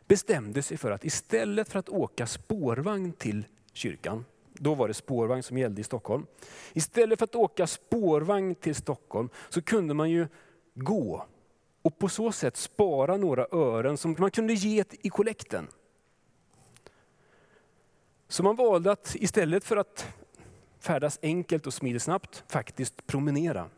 bestämde 0.06 0.62
sig 0.62 0.76
för 0.76 0.90
att 0.90 1.04
istället 1.04 1.68
för 1.68 1.78
att 1.78 1.88
åka 1.88 2.26
spårvagn 2.26 3.12
till 3.12 3.44
kyrkan, 3.72 4.24
då 4.52 4.74
var 4.74 4.88
det 4.88 4.94
spårvagn 4.94 5.42
som 5.42 5.59
gällde 5.59 5.80
i 5.80 5.85
Stockholm. 5.85 6.26
Istället 6.72 7.18
för 7.18 7.24
att 7.24 7.35
åka 7.35 7.66
spårvagn 7.66 8.54
till 8.54 8.74
Stockholm 8.74 9.28
så 9.48 9.62
kunde 9.62 9.94
man 9.94 10.11
ju 10.11 10.28
gå 10.74 11.26
och 11.83 11.98
på 11.98 12.09
så 12.09 12.33
sätt 12.33 12.56
spara 12.56 13.16
några 13.16 13.46
ören 13.52 13.96
som 13.96 14.16
man 14.18 14.30
kunde 14.30 14.52
ge 14.52 14.85
i 14.90 15.09
kollekten. 15.09 15.68
Så 18.28 18.42
man 18.42 18.56
valde 18.56 18.92
att 18.92 19.14
istället 19.14 19.64
för 19.64 19.76
att 19.76 20.06
färdas 20.80 21.18
enkelt 21.22 21.66
och 21.66 21.74
smidigt 21.74 22.02
snabbt, 22.02 22.44
faktiskt 22.48 23.06
promenera. 23.06 23.70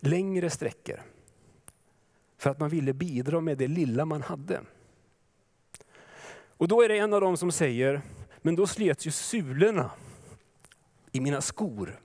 Längre 0.00 0.50
sträckor. 0.50 1.02
För 2.38 2.50
att 2.50 2.60
man 2.60 2.68
ville 2.68 2.92
bidra 2.92 3.40
med 3.40 3.58
det 3.58 3.68
lilla 3.68 4.04
man 4.04 4.22
hade. 4.22 4.60
Och 6.56 6.68
då 6.68 6.82
är 6.82 6.88
det 6.88 6.98
en 6.98 7.12
av 7.12 7.20
dem 7.20 7.36
som 7.36 7.52
säger, 7.52 8.02
men 8.42 8.56
då 8.56 8.66
slets 8.66 9.06
ju 9.06 9.10
sulorna 9.10 9.90
i 11.12 11.20
mina 11.20 11.40
skor. 11.40 12.00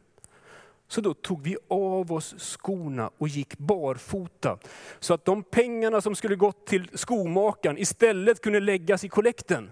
Så 0.87 1.01
då 1.01 1.13
tog 1.13 1.41
vi 1.41 1.57
av 1.67 2.11
oss 2.11 2.35
skorna 2.37 3.11
och 3.17 3.27
gick 3.27 3.57
barfota. 3.57 4.57
Så 4.99 5.13
att 5.13 5.25
de 5.25 5.43
pengarna 5.43 6.01
som 6.01 6.15
skulle 6.15 6.35
gått 6.35 6.67
till 6.67 6.89
skomakaren 6.93 7.77
istället 7.77 8.41
kunde 8.41 8.59
läggas 8.59 9.03
i 9.03 9.09
kollekten. 9.09 9.71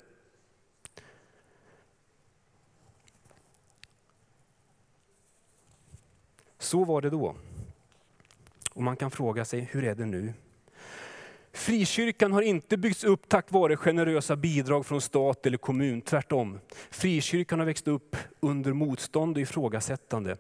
Så 6.70 6.84
var 6.84 7.02
det 7.02 7.10
då. 7.10 7.36
Och 8.74 8.84
man 8.84 8.96
kan 8.96 9.12
fråga 9.12 9.46
sig, 9.46 9.70
hur 9.72 9.84
är 9.84 9.96
det 9.96 10.06
nu? 10.06 10.34
Frikyrkan 11.52 12.32
har 12.32 12.42
inte 12.42 12.78
byggts 12.78 13.04
upp 13.04 13.30
tack 13.30 13.52
vare 13.52 13.78
generösa 13.78 14.36
bidrag 14.36 14.86
från 14.86 15.02
stat 15.02 15.46
eller 15.46 15.58
kommun, 15.58 16.02
tvärtom. 16.02 16.60
Frikyrkan 16.90 17.60
har 17.60 17.66
växt 17.66 17.88
upp 17.88 18.16
under 18.40 18.74
motstånd 18.74 19.38
och 19.38 19.42
ifrågasättande. 19.42 20.38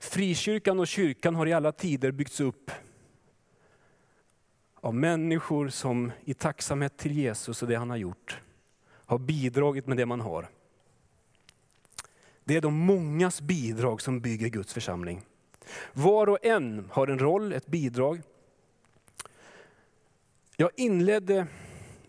Frikyrkan 0.00 0.80
och 0.80 0.86
kyrkan 0.86 1.34
har 1.34 1.46
i 1.46 1.52
alla 1.52 1.72
tider 1.72 2.10
byggts 2.10 2.40
upp 2.40 2.70
av 4.80 4.94
människor 4.94 5.68
som 5.68 6.12
i 6.24 6.34
tacksamhet 6.34 6.96
till 6.96 7.12
Jesus 7.12 7.62
och 7.62 7.68
det 7.68 7.74
han 7.74 7.90
har 7.90 7.96
gjort, 7.96 8.40
har 8.86 9.18
bidragit 9.18 9.86
med 9.86 9.96
det 9.96 10.06
man 10.06 10.20
har. 10.20 10.48
Det 12.44 12.56
är 12.56 12.60
de 12.60 12.74
mångas 12.74 13.40
bidrag 13.40 14.00
som 14.00 14.20
bygger 14.20 14.48
Guds 14.48 14.72
församling. 14.72 15.22
Var 15.92 16.28
och 16.28 16.44
en 16.44 16.88
har 16.90 17.06
en 17.08 17.18
roll, 17.18 17.52
ett 17.52 17.66
bidrag. 17.66 18.22
Jag 20.56 20.70
inledde 20.76 21.46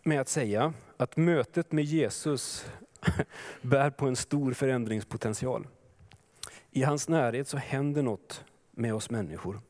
med 0.04 0.22
att 0.22 0.30
säga 0.30 0.74
att 0.98 1.18
mötet 1.18 1.72
med 1.72 1.84
Jesus 1.84 2.66
bär 3.62 3.90
på 3.90 4.08
en 4.08 4.16
stor 4.16 4.54
förändringspotential. 4.54 5.68
I 6.72 6.84
hans 6.84 7.10
närhet 7.10 7.48
så 7.48 7.58
händer 7.58 8.02
något 8.02 8.44
med 8.72 8.94
oss 8.94 9.10
människor. 9.10 9.62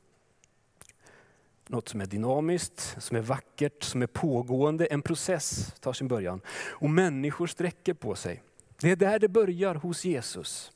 Något 1.67 1.89
som 1.89 2.01
är 2.01 2.05
dynamiskt, 2.05 2.95
som 2.99 3.17
är 3.17 3.21
vackert, 3.21 3.83
som 3.83 4.01
är 4.01 4.07
pågående. 4.07 4.85
En 4.85 5.01
process 5.01 5.75
tar 5.79 5.93
sin 5.93 6.07
början. 6.07 6.41
Och 6.47 6.89
människor 6.89 7.47
sträcker 7.47 7.93
på 7.93 8.15
sig. 8.15 8.43
Det 8.79 8.91
är 8.91 8.95
där 8.95 9.19
det 9.19 9.27
börjar 9.27 9.75
hos 9.75 10.05
Jesus. 10.05 10.72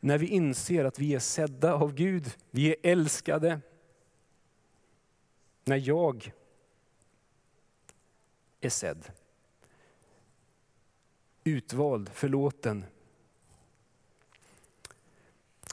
När 0.00 0.18
vi 0.18 0.26
inser 0.26 0.84
att 0.84 0.98
vi 0.98 1.14
är 1.14 1.18
sedda 1.18 1.74
av 1.74 1.94
Gud, 1.94 2.36
vi 2.50 2.68
är 2.68 2.76
älskade. 2.82 3.60
När 5.64 5.76
jag 5.76 6.32
är 8.60 8.70
sedd. 8.70 9.10
Utvald, 11.44 12.08
förlåten. 12.08 12.84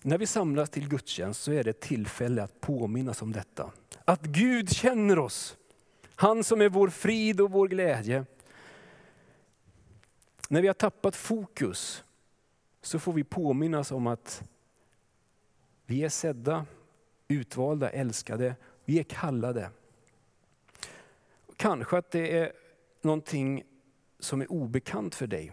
När 0.01 0.17
vi 0.17 0.27
samlas 0.27 0.69
till 0.69 0.89
gudstjänst 0.89 1.41
så 1.41 1.51
är 1.51 1.63
det 1.63 1.69
ett 1.69 1.81
tillfälle 1.81 2.43
att 2.43 2.61
påminnas 2.61 3.21
om 3.21 3.31
detta. 3.31 3.71
Att 4.05 4.21
Gud 4.21 4.69
känner 4.69 5.19
oss. 5.19 5.57
Han 6.15 6.43
som 6.43 6.61
är 6.61 6.69
vår 6.69 6.89
frid 6.89 7.41
och 7.41 7.51
vår 7.51 7.67
glädje. 7.67 8.25
När 10.49 10.61
vi 10.61 10.67
har 10.67 10.73
tappat 10.73 11.15
fokus 11.15 12.03
så 12.85 12.99
får 12.99 13.13
vi 13.13 13.23
påminnas 13.23 13.91
om 13.91 14.07
att 14.07 14.43
vi 15.85 16.03
är 16.03 16.09
sedda, 16.09 16.65
utvalda, 17.27 17.89
älskade, 17.89 18.55
vi 18.85 18.99
är 18.99 19.03
kallade. 19.03 19.69
Kanske 21.55 21.97
att 21.97 22.11
det 22.11 22.37
är 22.37 22.51
någonting 23.01 23.63
som 24.19 24.41
är 24.41 24.51
obekant 24.51 25.15
för 25.15 25.27
dig. 25.27 25.51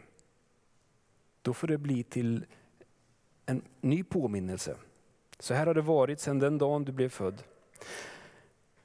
Då 1.43 1.55
får 1.55 1.69
det 1.69 1.79
bli 1.79 2.03
till 2.03 2.45
en 3.47 3.63
ny 3.81 4.05
påminnelse. 4.05 4.77
Så 5.39 5.55
här 5.55 5.67
har 5.67 5.75
det 5.75 5.83
varit 5.83 6.21
sedan 6.21 6.39
den 6.39 6.59
dagen 6.59 6.85
du 6.85 6.93
blev 6.93 7.09
född. 7.09 7.43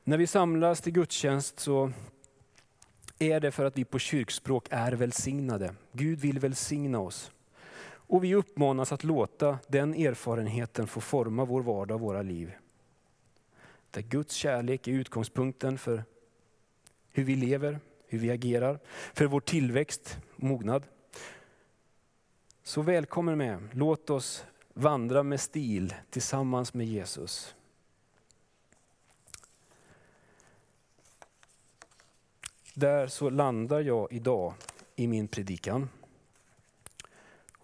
När 0.04 0.18
vi 0.18 0.28
samlas 0.28 0.82
till 0.82 0.94
gudstjänst 0.94 1.60
så 1.60 1.92
är 3.20 3.40
det 3.40 3.52
för 3.52 3.66
att 3.66 3.78
vi 3.78 3.86
på 3.86 4.00
kyrkspråk 4.00 4.68
är 4.70 4.92
välsignade. 4.92 5.76
Gud 5.92 6.20
vill 6.20 6.40
välsigna 6.40 7.00
oss. 7.00 7.32
Och 8.08 8.24
vi 8.24 8.36
uppmanas 8.36 8.92
att 8.92 9.04
låta 9.04 9.60
den 9.68 9.94
erfarenheten 9.94 10.88
få 10.88 11.02
forma 11.02 11.46
vår 11.46 11.62
vardag 11.62 11.96
och 11.96 12.02
våra 12.02 12.22
liv. 12.22 12.54
Där 13.92 14.02
Guds 14.02 14.36
kärlek 14.36 14.88
är 14.88 14.92
utgångspunkten 14.92 15.78
för 15.78 16.04
hur 17.12 17.24
vi 17.24 17.36
lever, 17.36 17.80
hur 18.08 18.20
vi 18.20 18.32
agerar, 18.32 18.80
för 19.14 19.26
vår 19.26 19.40
tillväxt 19.40 20.20
och 20.36 20.44
mognad. 20.44 20.84
Så 22.64 22.82
välkommen 22.82 23.38
med. 23.38 23.70
Låt 23.72 24.10
oss 24.10 24.46
vandra 24.74 25.24
med 25.24 25.40
stil 25.40 25.94
tillsammans 26.10 26.74
med 26.74 26.88
Jesus. 26.88 27.56
Där 32.74 33.08
så 33.08 33.30
landar 33.30 33.82
jag 33.82 34.12
idag 34.12 34.54
i 34.96 35.08
min 35.08 35.28
predikan. 35.28 35.90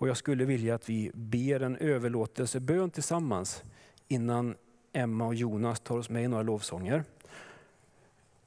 Och 0.03 0.09
jag 0.09 0.17
skulle 0.17 0.45
vilja 0.45 0.75
att 0.75 0.89
vi 0.89 1.11
ber 1.13 1.59
en 1.59 1.77
överlåtelsebön 1.77 2.89
tillsammans 2.89 3.63
innan 4.07 4.55
Emma 4.93 5.25
och 5.25 5.35
Jonas 5.35 5.79
tar 5.79 5.97
oss 5.97 6.09
med 6.09 6.23
i 6.23 6.27
några 6.27 6.43
lovsånger. 6.43 7.03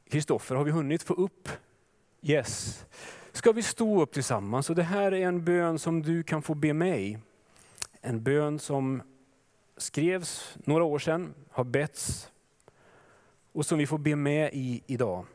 Kristoffer, 0.09 0.55
har 0.55 0.65
vi 0.65 0.71
hunnit 0.71 1.03
få 1.03 1.15
upp? 1.15 1.49
Yes. 2.23 2.85
Ska 3.33 3.53
vi 3.53 3.63
stå 3.63 4.03
upp 4.03 4.13
tillsammans? 4.13 4.71
Och 4.71 4.77
det 4.77 4.83
här 4.83 5.13
är 5.13 5.27
en 5.27 5.45
bön 5.45 5.79
som 5.79 6.03
du 6.03 6.23
kan 6.23 6.43
få 6.43 6.55
be 6.55 6.73
mig. 6.73 7.19
En 8.01 8.23
bön 8.23 8.59
som 8.59 9.03
skrevs 9.77 10.57
några 10.65 10.85
år 10.85 10.99
sedan, 10.99 11.35
har 11.51 11.65
betts 11.65 12.31
och 13.53 13.67
som 13.67 13.79
vi 13.79 13.87
får 13.87 13.99
be 13.99 14.17
med 14.17 14.51
i 14.53 14.83
idag. 14.87 15.27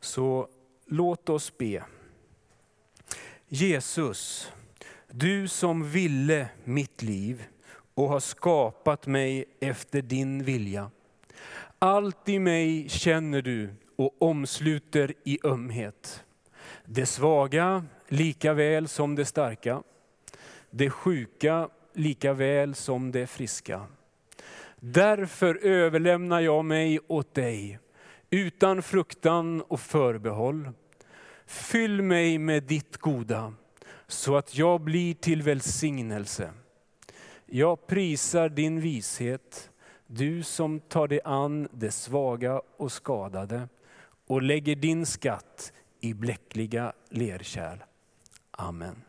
Så 0.00 0.48
låt 0.86 1.28
oss 1.28 1.58
be. 1.58 1.84
Jesus, 3.50 4.52
du 5.10 5.48
som 5.48 5.90
ville 5.90 6.48
mitt 6.64 7.02
liv 7.02 7.44
och 7.94 8.08
har 8.08 8.20
skapat 8.20 9.06
mig 9.06 9.44
efter 9.60 10.02
din 10.02 10.44
vilja. 10.44 10.90
Allt 11.78 12.28
i 12.28 12.38
mig 12.38 12.88
känner 12.88 13.42
du 13.42 13.70
och 13.96 14.22
omsluter 14.22 15.14
i 15.24 15.38
ömhet. 15.44 16.24
Det 16.84 17.06
svaga 17.06 17.84
lika 18.08 18.52
väl 18.52 18.88
som 18.88 19.14
det 19.14 19.24
starka. 19.24 19.82
Det 20.70 20.90
sjuka 20.90 21.68
lika 21.94 22.32
väl 22.32 22.74
som 22.74 23.12
det 23.12 23.26
friska. 23.26 23.86
Därför 24.76 25.54
överlämnar 25.66 26.40
jag 26.40 26.64
mig 26.64 27.00
åt 27.06 27.34
dig 27.34 27.78
utan 28.30 28.82
fruktan 28.82 29.62
och 29.62 29.80
förbehåll. 29.80 30.68
Fyll 31.48 32.02
mig 32.02 32.38
med 32.38 32.62
ditt 32.62 32.96
goda 32.96 33.54
så 34.06 34.36
att 34.36 34.54
jag 34.54 34.80
blir 34.80 35.14
till 35.14 35.42
välsignelse. 35.42 36.52
Jag 37.46 37.86
prisar 37.86 38.48
din 38.48 38.80
vishet, 38.80 39.70
du 40.06 40.42
som 40.42 40.80
tar 40.80 41.08
dig 41.08 41.20
an 41.24 41.68
det 41.72 41.90
svaga 41.90 42.62
och 42.76 42.92
skadade 42.92 43.68
och 44.26 44.42
lägger 44.42 44.76
din 44.76 45.06
skatt 45.06 45.72
i 46.00 46.14
bläckliga 46.14 46.92
lerkärl. 47.10 47.78
Amen. 48.50 49.02